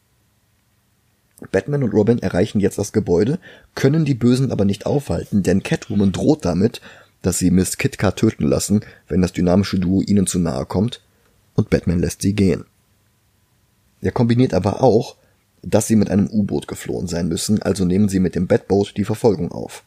[1.52, 3.38] Batman und Robin erreichen jetzt das Gebäude,
[3.74, 6.80] können die Bösen aber nicht aufhalten, denn Catwoman droht damit,
[7.22, 11.00] dass sie Miss Kitcar töten lassen, wenn das dynamische Duo ihnen zu nahe kommt,
[11.54, 12.64] und Batman lässt sie gehen.
[14.00, 15.16] Er kombiniert aber auch,
[15.62, 19.04] dass sie mit einem U-Boot geflohen sein müssen, also nehmen sie mit dem Batboat die
[19.04, 19.84] Verfolgung auf.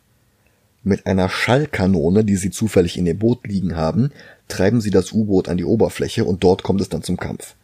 [0.84, 4.12] Mit einer Schallkanone, die sie zufällig in dem Boot liegen haben,
[4.48, 7.56] treiben sie das U-Boot an die Oberfläche und dort kommt es dann zum Kampf.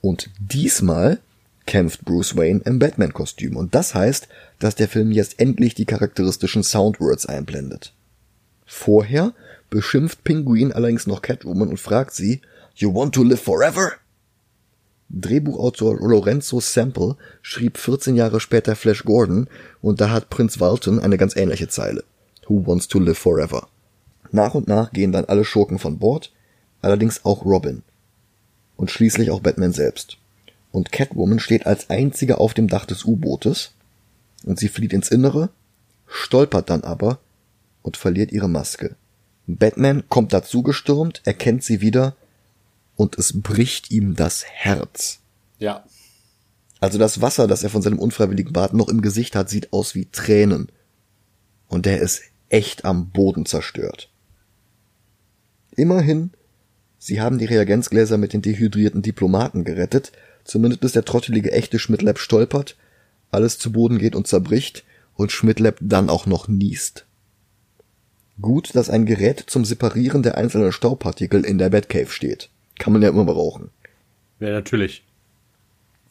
[0.00, 1.20] Und diesmal
[1.66, 6.62] kämpft Bruce Wayne im Batman-Kostüm und das heißt, dass der Film jetzt endlich die charakteristischen
[6.62, 7.92] Soundwords einblendet.
[8.64, 9.32] Vorher
[9.70, 12.42] beschimpft Pinguin allerdings noch Catwoman und fragt sie,
[12.76, 13.92] You want to live forever?
[15.10, 19.48] Drehbuchautor Lorenzo Sample schrieb 14 Jahre später Flash Gordon
[19.82, 22.04] und da hat Prince Walton eine ganz ähnliche Zeile.
[22.52, 23.66] Who wants to live forever?
[24.30, 26.34] Nach und nach gehen dann alle Schurken von Bord,
[26.82, 27.82] allerdings auch Robin.
[28.76, 30.18] Und schließlich auch Batman selbst.
[30.70, 33.72] Und Catwoman steht als einzige auf dem Dach des U-Bootes
[34.44, 35.48] und sie flieht ins Innere,
[36.06, 37.20] stolpert dann aber
[37.80, 38.96] und verliert ihre Maske.
[39.46, 42.16] Batman kommt dazu gestürmt, erkennt sie wieder
[42.96, 45.20] und es bricht ihm das Herz.
[45.58, 45.84] Ja.
[46.80, 49.94] Also das Wasser, das er von seinem unfreiwilligen Bad noch im Gesicht hat, sieht aus
[49.94, 50.70] wie Tränen.
[51.68, 52.20] Und der ist
[52.52, 54.10] echt am Boden zerstört.
[55.74, 56.30] Immerhin,
[56.98, 60.12] sie haben die Reagenzgläser mit den dehydrierten Diplomaten gerettet,
[60.44, 62.76] zumindest bis der trottelige echte Schmidtlab stolpert,
[63.30, 64.84] alles zu Boden geht und zerbricht
[65.14, 67.06] und Schmidtlab dann auch noch niest.
[68.40, 72.50] Gut, dass ein Gerät zum Separieren der einzelnen Staubpartikel in der Batcave steht.
[72.78, 73.70] Kann man ja immer brauchen.
[74.40, 75.04] Ja, natürlich.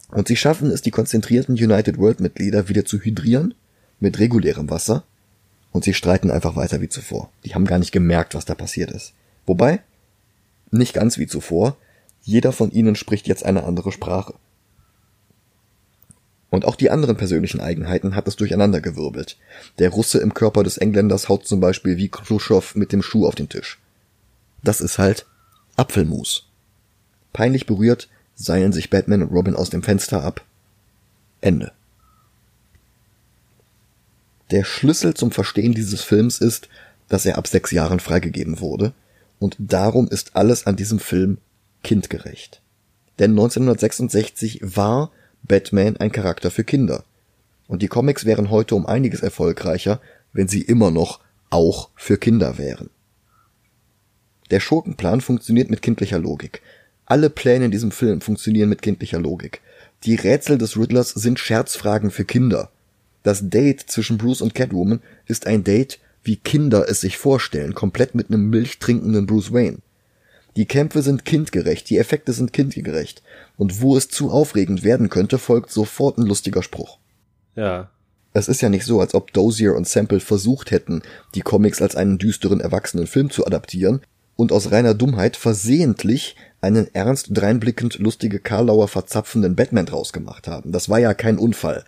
[0.08, 3.54] Und sie schaffen es, die konzentrierten United World Mitglieder wieder zu hydrieren
[4.00, 5.04] mit regulärem Wasser
[5.72, 7.30] und sie streiten einfach weiter wie zuvor.
[7.44, 9.14] Die haben gar nicht gemerkt, was da passiert ist.
[9.46, 9.80] Wobei,
[10.70, 11.76] nicht ganz wie zuvor,
[12.22, 14.34] jeder von ihnen spricht jetzt eine andere Sprache.
[16.50, 19.38] Und auch die anderen persönlichen Eigenheiten hat es durcheinandergewirbelt.
[19.78, 23.34] Der Russe im Körper des Engländers haut zum Beispiel wie Khrushchev mit dem Schuh auf
[23.34, 23.80] den Tisch.
[24.62, 25.26] Das ist halt
[25.76, 26.48] Apfelmus.
[27.32, 30.44] Peinlich berührt seilen sich Batman und Robin aus dem Fenster ab.
[31.40, 31.72] Ende.
[34.52, 36.68] Der Schlüssel zum Verstehen dieses Films ist,
[37.08, 38.92] dass er ab sechs Jahren freigegeben wurde,
[39.38, 41.38] und darum ist alles an diesem Film
[41.82, 42.60] kindgerecht.
[43.18, 45.10] Denn 1966 war
[45.42, 47.04] Batman ein Charakter für Kinder.
[47.66, 50.02] Und die Comics wären heute um einiges erfolgreicher,
[50.34, 52.90] wenn sie immer noch auch für Kinder wären.
[54.50, 56.60] Der Schurkenplan funktioniert mit kindlicher Logik.
[57.06, 59.62] Alle Pläne in diesem Film funktionieren mit kindlicher Logik.
[60.04, 62.70] Die Rätsel des Riddlers sind Scherzfragen für Kinder.
[63.22, 68.14] Das Date zwischen Bruce und Catwoman ist ein Date, wie Kinder es sich vorstellen, komplett
[68.14, 69.78] mit einem milchtrinkenden Bruce Wayne.
[70.56, 73.22] Die Kämpfe sind kindgerecht, die Effekte sind kindgerecht.
[73.56, 76.98] Und wo es zu aufregend werden könnte, folgt sofort ein lustiger Spruch.
[77.56, 77.90] Ja.
[78.34, 81.02] Es ist ja nicht so, als ob Dozier und Sample versucht hätten,
[81.34, 84.00] die Comics als einen düsteren erwachsenen Film zu adaptieren
[84.36, 90.72] und aus reiner Dummheit versehentlich einen ernst dreinblickend lustige Karlauer verzapfenden Batman draus gemacht haben.
[90.72, 91.84] Das war ja kein Unfall.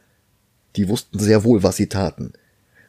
[0.77, 2.33] Die wussten sehr wohl, was sie taten.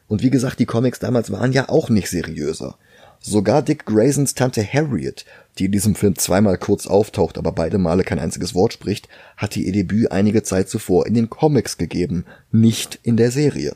[0.08, 2.78] Und wie gesagt, die Comics damals waren ja auch nicht seriöser.
[3.20, 5.24] Sogar Dick Graysons Tante Harriet,
[5.58, 9.58] die in diesem Film zweimal kurz auftaucht, aber beide Male kein einziges Wort spricht, hatte
[9.60, 13.74] ihr Debüt einige Zeit zuvor in den Comics gegeben, nicht in der Serie.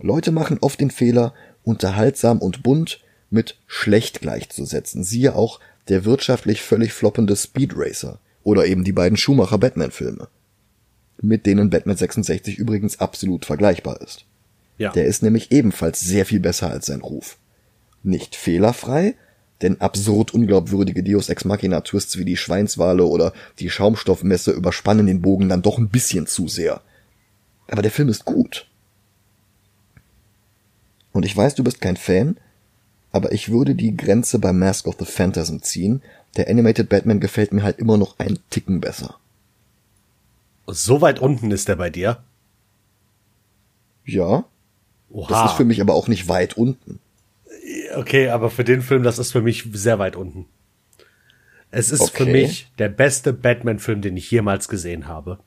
[0.00, 3.00] Leute machen oft den Fehler, unterhaltsam und bunt
[3.30, 5.04] mit schlecht gleichzusetzen.
[5.04, 10.28] Siehe auch der wirtschaftlich völlig floppende Speed Racer oder eben die beiden Schumacher Batman Filme,
[11.20, 14.24] mit denen Batman 66 übrigens absolut vergleichbar ist.
[14.78, 14.92] Ja.
[14.92, 17.38] Der ist nämlich ebenfalls sehr viel besser als sein Ruf.
[18.02, 19.14] Nicht fehlerfrei,
[19.60, 25.20] denn absurd unglaubwürdige Deus Ex Machina Twists wie die Schweinswale oder die Schaumstoffmesse überspannen den
[25.20, 26.80] Bogen dann doch ein bisschen zu sehr.
[27.66, 28.66] Aber der Film ist gut.
[31.12, 32.36] Und ich weiß, du bist kein Fan,
[33.10, 36.02] aber ich würde die Grenze bei Mask of the Phantasm ziehen.
[36.36, 39.18] Der Animated Batman gefällt mir halt immer noch einen Ticken besser.
[40.70, 42.22] So weit unten ist er bei dir.
[44.04, 44.44] Ja,
[45.10, 45.28] Oha.
[45.28, 47.00] das ist für mich aber auch nicht weit unten.
[47.96, 50.46] Okay, aber für den Film, das ist für mich sehr weit unten.
[51.70, 52.32] Es ist für Okay.
[52.32, 55.38] mich der beste Batman-Film, den ich jemals gesehen habe.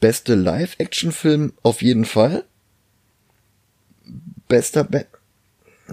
[0.00, 2.44] Beste Live-Action-Film auf jeden Fall.
[4.48, 5.06] Bester Bat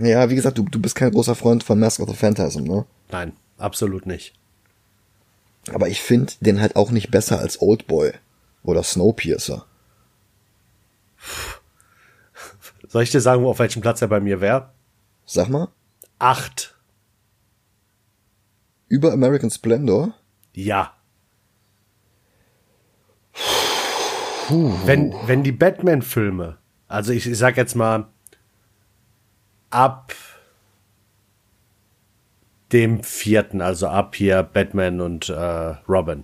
[0.02, 2.86] Ja, wie gesagt, du, du bist kein großer Freund von Mask of the Phantasm, ne?
[3.12, 4.34] Nein, absolut nicht.
[5.74, 8.14] Aber ich finde den halt auch nicht besser als Oldboy
[8.64, 9.66] oder Snowpiercer.
[12.88, 14.72] Soll ich dir sagen, auf welchem Platz er bei mir wäre?
[15.26, 15.68] Sag mal,
[16.18, 16.76] Acht.
[18.88, 20.14] über American Splendor?
[20.54, 20.94] Ja.
[24.50, 26.58] Wenn, wenn die Batman-Filme,
[26.88, 28.08] also ich, ich sag jetzt mal,
[29.70, 30.16] ab
[32.72, 36.24] dem vierten, also ab hier Batman und äh, Robin,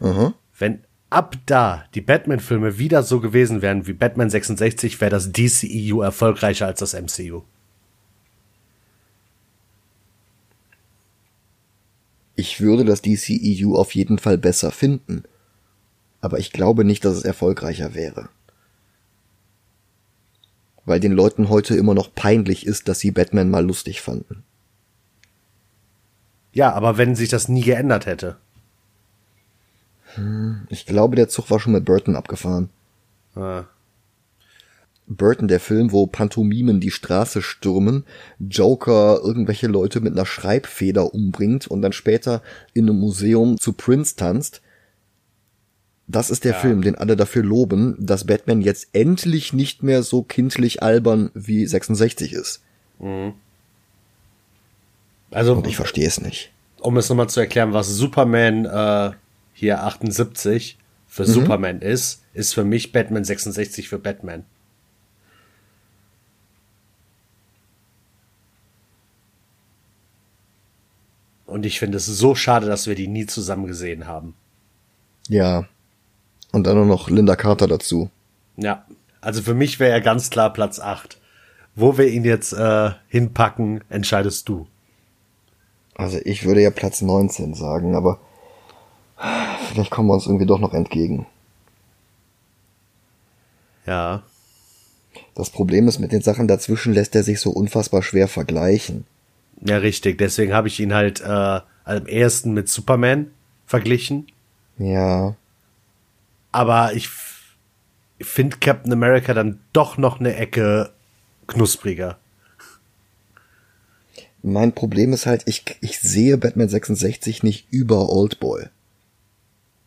[0.00, 0.34] Mhm.
[0.58, 6.00] wenn, ab da die Batman-Filme wieder so gewesen wären wie Batman 66, wäre das DCEU
[6.00, 7.42] erfolgreicher als das MCU.
[12.34, 15.24] Ich würde das DCEU auf jeden Fall besser finden.
[16.20, 18.28] Aber ich glaube nicht, dass es erfolgreicher wäre.
[20.84, 24.42] Weil den Leuten heute immer noch peinlich ist, dass sie Batman mal lustig fanden.
[26.52, 28.38] Ja, aber wenn sich das nie geändert hätte.
[30.68, 32.68] Ich glaube, der Zug war schon mit Burton abgefahren.
[33.34, 33.64] Ah.
[35.08, 38.04] Burton, der Film, wo Pantomimen die Straße stürmen,
[38.38, 42.40] Joker irgendwelche Leute mit einer Schreibfeder umbringt und dann später
[42.72, 44.62] in einem Museum zu Prince tanzt.
[46.06, 46.58] Das ist der Ja.
[46.58, 51.66] Film, den alle dafür loben, dass Batman jetzt endlich nicht mehr so kindlich albern wie
[51.66, 52.62] 66 ist.
[55.30, 56.52] Also, Und ich verstehe es nicht.
[56.80, 59.12] um es nochmal zu erklären, was Superman äh,
[59.62, 64.42] hier 78 für Superman ist, ist für mich Batman 66 für Batman.
[71.46, 74.34] Und ich finde es so schade, dass wir die nie zusammen gesehen haben.
[75.28, 75.68] Ja.
[76.50, 78.10] Und dann nur noch Linda Carter dazu.
[78.56, 78.84] Ja,
[79.20, 81.20] also für mich wäre er ganz klar Platz 8.
[81.76, 84.66] Wo wir ihn jetzt äh, hinpacken, entscheidest du.
[85.94, 88.18] Also ich würde ja Platz 19 sagen, aber
[89.72, 91.26] vielleicht kommen wir uns irgendwie doch noch entgegen.
[93.86, 94.22] Ja.
[95.34, 99.06] Das Problem ist, mit den Sachen dazwischen lässt er sich so unfassbar schwer vergleichen.
[99.60, 100.18] Ja, richtig.
[100.18, 103.30] Deswegen habe ich ihn halt äh, am ersten mit Superman
[103.66, 104.26] verglichen.
[104.78, 105.36] Ja.
[106.50, 107.08] Aber ich
[108.20, 110.92] finde Captain America dann doch noch eine Ecke
[111.46, 112.18] knuspriger.
[114.42, 118.66] Mein Problem ist halt, ich, ich sehe Batman 66 nicht über Oldboy.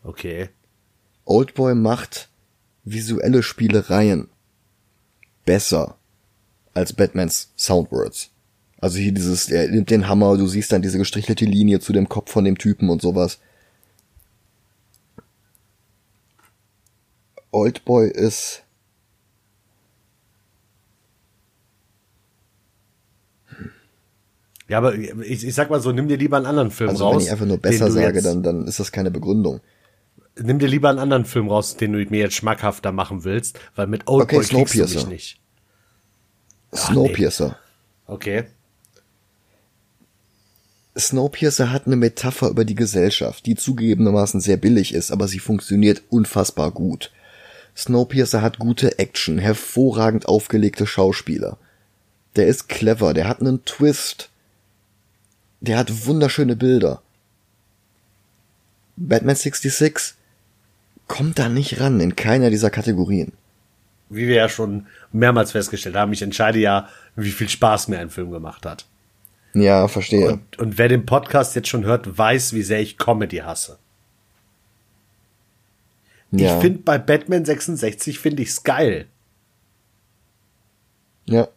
[0.05, 0.49] Okay.
[1.25, 2.29] Oldboy macht
[2.83, 4.29] visuelle Spielereien
[5.45, 5.97] besser
[6.75, 8.29] als Batmans Soundwords.
[8.79, 12.07] Also hier dieses, er nimmt den Hammer, du siehst dann diese gestrichelte Linie zu dem
[12.07, 13.39] Kopf von dem Typen und sowas.
[17.51, 18.61] Oldboy ist
[24.67, 27.15] Ja, aber ich, ich sag mal so, nimm dir lieber einen anderen Film Also raus.
[27.15, 29.61] wenn ich einfach nur besser sage, dann, dann ist das keine Begründung.
[30.37, 33.87] Nimm dir lieber einen anderen Film raus, den du mir jetzt schmackhafter machen willst, weil
[33.87, 35.07] mit Oldboy Okay, kriegst du mich Snowpiercer.
[35.07, 35.39] nicht.
[36.75, 37.57] Snowpiercer.
[38.07, 38.43] Okay.
[40.97, 46.03] Snowpiercer hat eine Metapher über die Gesellschaft, die zugegebenermaßen sehr billig ist, aber sie funktioniert
[46.09, 47.11] unfassbar gut.
[47.75, 51.57] Snowpiercer hat gute Action, hervorragend aufgelegte Schauspieler.
[52.35, 54.29] Der ist clever, der hat einen Twist.
[55.59, 57.01] Der hat wunderschöne Bilder.
[58.97, 60.15] Batman 66
[61.07, 63.33] kommt da nicht ran in keiner dieser Kategorien.
[64.09, 68.09] Wie wir ja schon mehrmals festgestellt haben, ich entscheide ja, wie viel Spaß mir ein
[68.09, 68.85] Film gemacht hat.
[69.53, 70.33] Ja, verstehe.
[70.33, 73.79] Und, und wer den Podcast jetzt schon hört, weiß, wie sehr ich Comedy hasse.
[76.31, 76.55] ja.
[76.55, 79.07] Ich finde bei Batman 66 finde ich's geil,
[81.25, 81.47] ja.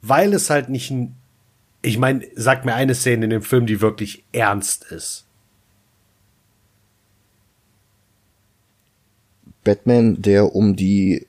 [0.00, 1.16] weil es halt nicht ein
[1.84, 5.26] ich meine, sag mir eine Szene in dem Film, die wirklich ernst ist.
[9.64, 11.26] Batman, der um die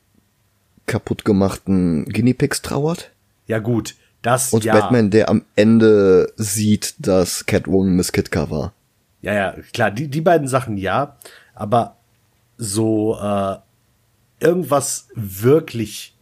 [0.86, 3.12] kaputt gemachten Guinea Pigs trauert.
[3.48, 4.74] Ja gut, das Und ja.
[4.74, 8.74] Batman, der am Ende sieht, dass Catwoman Miss Kitka war.
[9.22, 11.18] Ja, ja, klar, die, die beiden Sachen ja,
[11.54, 11.98] aber
[12.58, 13.58] so äh,
[14.40, 16.16] irgendwas wirklich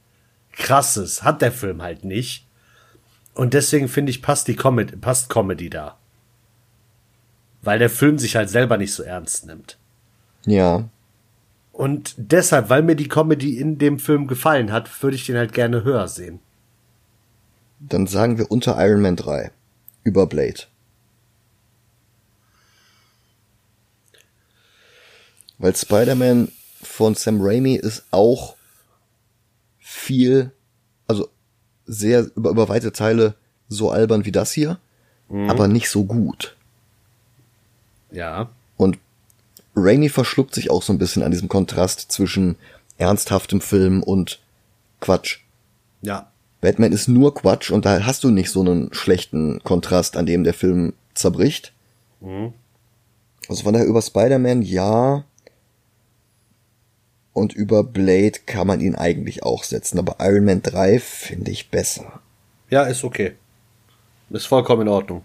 [0.51, 2.47] krasses hat der Film halt nicht.
[3.33, 5.97] Und deswegen finde ich, passt die Comedy, passt Comedy da.
[7.61, 9.77] Weil der Film sich halt selber nicht so ernst nimmt.
[10.45, 10.89] Ja.
[11.73, 15.53] Und deshalb, weil mir die Comedy in dem Film gefallen hat, würde ich den halt
[15.53, 16.39] gerne höher sehen.
[17.79, 19.51] Dann sagen wir unter Iron Man 3.
[20.03, 20.61] Über Blade.
[25.57, 26.51] Weil Spider-Man
[26.81, 28.55] von Sam Raimi ist auch
[29.79, 30.51] viel,
[31.07, 31.29] also
[31.85, 33.35] sehr über, über weite Teile
[33.67, 34.77] so albern wie das hier,
[35.29, 36.55] aber nicht so gut.
[38.11, 38.49] Ja.
[38.77, 38.99] Und
[39.75, 42.55] Raimi verschluckt sich auch so ein bisschen an diesem Kontrast zwischen
[42.97, 44.39] ernsthaftem Film und
[44.99, 45.39] Quatsch.
[46.01, 46.31] Ja.
[46.61, 50.43] Batman ist nur Quatsch und da hast du nicht so einen schlechten Kontrast, an dem
[50.43, 51.73] der Film zerbricht.
[53.49, 55.25] Also von daher über Spider-Man ja.
[57.33, 61.69] Und über Blade kann man ihn eigentlich auch setzen, aber Iron Man 3 finde ich
[61.69, 62.21] besser.
[62.69, 63.33] Ja, ist okay.
[64.29, 65.23] Ist vollkommen in Ordnung.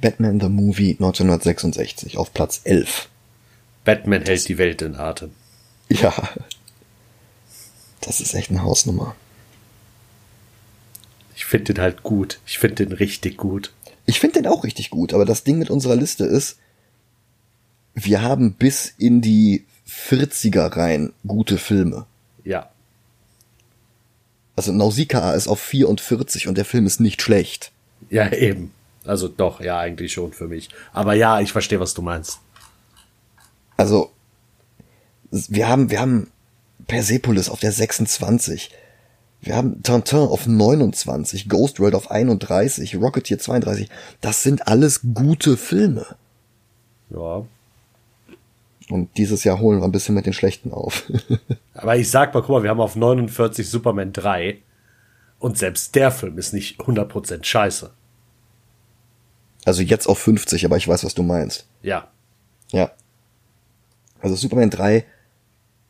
[0.00, 3.08] Batman the Movie 1966 auf Platz 11.
[3.88, 5.30] Batman hält die Welt in Atem.
[5.88, 6.12] Ja.
[8.02, 9.16] Das ist echt eine Hausnummer.
[11.34, 12.38] Ich finde den halt gut.
[12.44, 13.72] Ich finde den richtig gut.
[14.04, 16.58] Ich finde den auch richtig gut, aber das Ding mit unserer Liste ist,
[17.94, 22.04] wir haben bis in die 40er rein gute Filme.
[22.44, 22.68] Ja.
[24.54, 27.72] Also Nausicaa ist auf 44 und der Film ist nicht schlecht.
[28.10, 28.70] Ja, eben.
[29.06, 30.68] Also doch, ja, eigentlich schon für mich.
[30.92, 32.40] Aber ja, ich verstehe, was du meinst.
[33.78, 34.10] Also,
[35.30, 36.30] wir haben, wir haben
[36.86, 38.70] Persepolis auf der 26.
[39.40, 43.88] Wir haben Tintin auf 29, Ghost World auf 31, Rocketeer 32.
[44.20, 46.04] Das sind alles gute Filme.
[47.10, 47.44] Ja.
[48.90, 51.04] Und dieses Jahr holen wir ein bisschen mit den schlechten auf.
[51.74, 54.58] Aber ich sag mal, guck mal, wir haben auf 49 Superman 3
[55.38, 57.90] und selbst der Film ist nicht 100% scheiße.
[59.64, 61.66] also jetzt auf 50, aber ich weiß, was du meinst.
[61.82, 62.08] Ja.
[62.72, 62.90] Ja.
[64.20, 65.04] Also Superman 3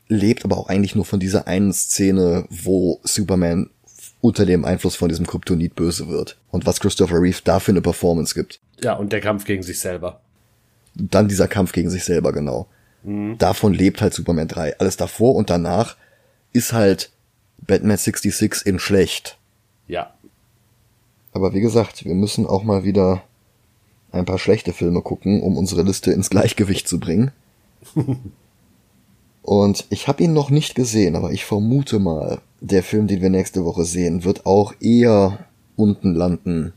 [0.08, 3.70] lebt aber auch eigentlich nur von dieser einen Szene, wo Superman
[4.20, 6.38] unter dem Einfluss von diesem Kryptonit böse wird.
[6.50, 8.60] Und was Christopher Reeve dafür eine Performance gibt.
[8.82, 10.20] Ja, und der Kampf gegen sich selber.
[10.94, 12.66] Dann dieser Kampf gegen sich selber, genau.
[13.38, 14.80] Davon lebt halt Superman 3.
[14.80, 15.96] Alles davor und danach
[16.52, 17.10] ist halt
[17.58, 19.38] Batman 66 in schlecht.
[19.86, 20.12] Ja.
[21.32, 23.22] Aber wie gesagt, wir müssen auch mal wieder
[24.10, 27.30] ein paar schlechte Filme gucken, um unsere Liste ins Gleichgewicht zu bringen.
[29.42, 33.30] Und ich habe ihn noch nicht gesehen, aber ich vermute mal, der Film, den wir
[33.30, 36.74] nächste Woche sehen, wird auch eher unten landen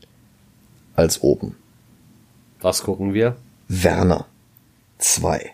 [0.94, 1.56] als oben.
[2.60, 3.36] Was gucken wir?
[3.68, 4.26] Werner
[4.98, 5.52] 2.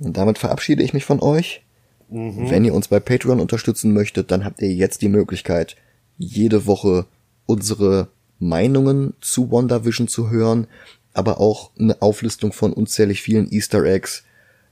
[0.00, 1.62] Und damit verabschiede ich mich von euch.
[2.08, 5.76] Wenn ihr uns bei Patreon unterstützen möchtet, dann habt ihr jetzt die Möglichkeit,
[6.18, 7.06] jede Woche
[7.46, 8.08] unsere
[8.40, 10.66] Meinungen zu WandaVision zu hören,
[11.12, 14.24] aber auch eine Auflistung von unzählig vielen Easter Eggs,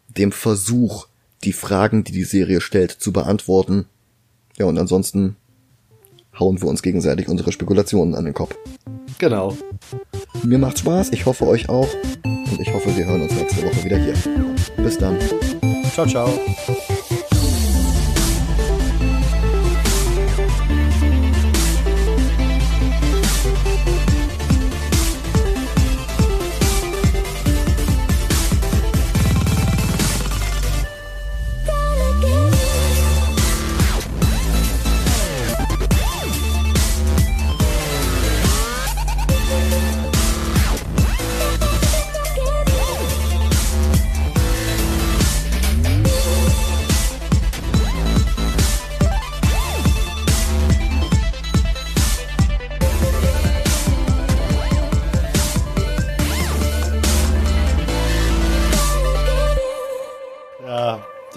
[0.09, 1.07] dem Versuch,
[1.45, 3.87] die Fragen, die die Serie stellt, zu beantworten.
[4.57, 5.37] Ja, und ansonsten
[6.39, 8.57] hauen wir uns gegenseitig unsere Spekulationen an den Kopf.
[9.19, 9.57] Genau.
[10.43, 11.89] Mir macht's Spaß, ich hoffe euch auch.
[12.25, 14.15] Und ich hoffe, wir hören uns nächste Woche wieder hier.
[14.77, 15.19] Bis dann.
[15.93, 16.39] Ciao, ciao.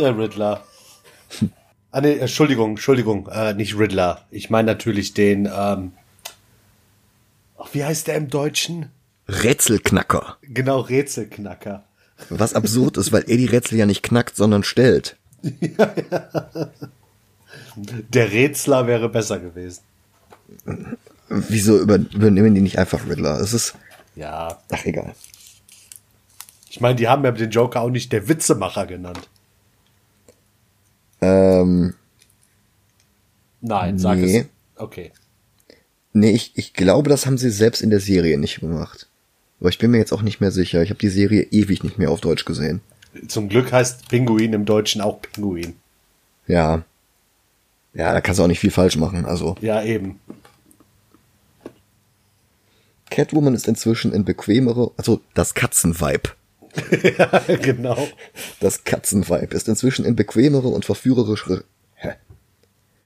[0.01, 0.63] Der Riddler.
[1.91, 4.25] Ah, nee, Entschuldigung, Entschuldigung, äh, nicht Riddler.
[4.31, 5.91] Ich meine natürlich den, ähm,
[7.57, 8.89] ach, wie heißt der im Deutschen?
[9.27, 10.37] Rätselknacker.
[10.41, 11.83] Genau, Rätselknacker.
[12.29, 15.17] Was absurd ist, weil er die Rätsel ja nicht knackt, sondern stellt.
[17.75, 19.81] Der Rätsler wäre besser gewesen.
[21.29, 23.39] Wieso über, übernehmen die nicht einfach Riddler?
[23.39, 23.75] Es ist,
[24.15, 25.15] Ja, ach egal.
[26.69, 29.29] ich meine, die haben ja den Joker auch nicht der Witzemacher genannt.
[31.21, 31.93] Ähm,
[33.61, 34.39] Nein, sag Nee.
[34.39, 34.45] es.
[34.75, 35.11] Okay.
[36.13, 39.07] nee, ich, ich glaube, das haben sie selbst in der Serie nicht gemacht.
[39.59, 40.81] Aber ich bin mir jetzt auch nicht mehr sicher.
[40.81, 42.81] Ich habe die Serie ewig nicht mehr auf Deutsch gesehen.
[43.27, 45.75] Zum Glück heißt Pinguin im Deutschen auch Pinguin.
[46.47, 46.83] Ja.
[47.93, 49.25] Ja, da kannst du auch nicht viel falsch machen.
[49.25, 50.19] Also, Ja, eben.
[53.09, 56.29] Catwoman ist inzwischen in bequemere, also das Katzenvibe.
[57.61, 58.07] genau.
[58.59, 61.63] Das Katzenvibe ist inzwischen in bequemere und verführerischere,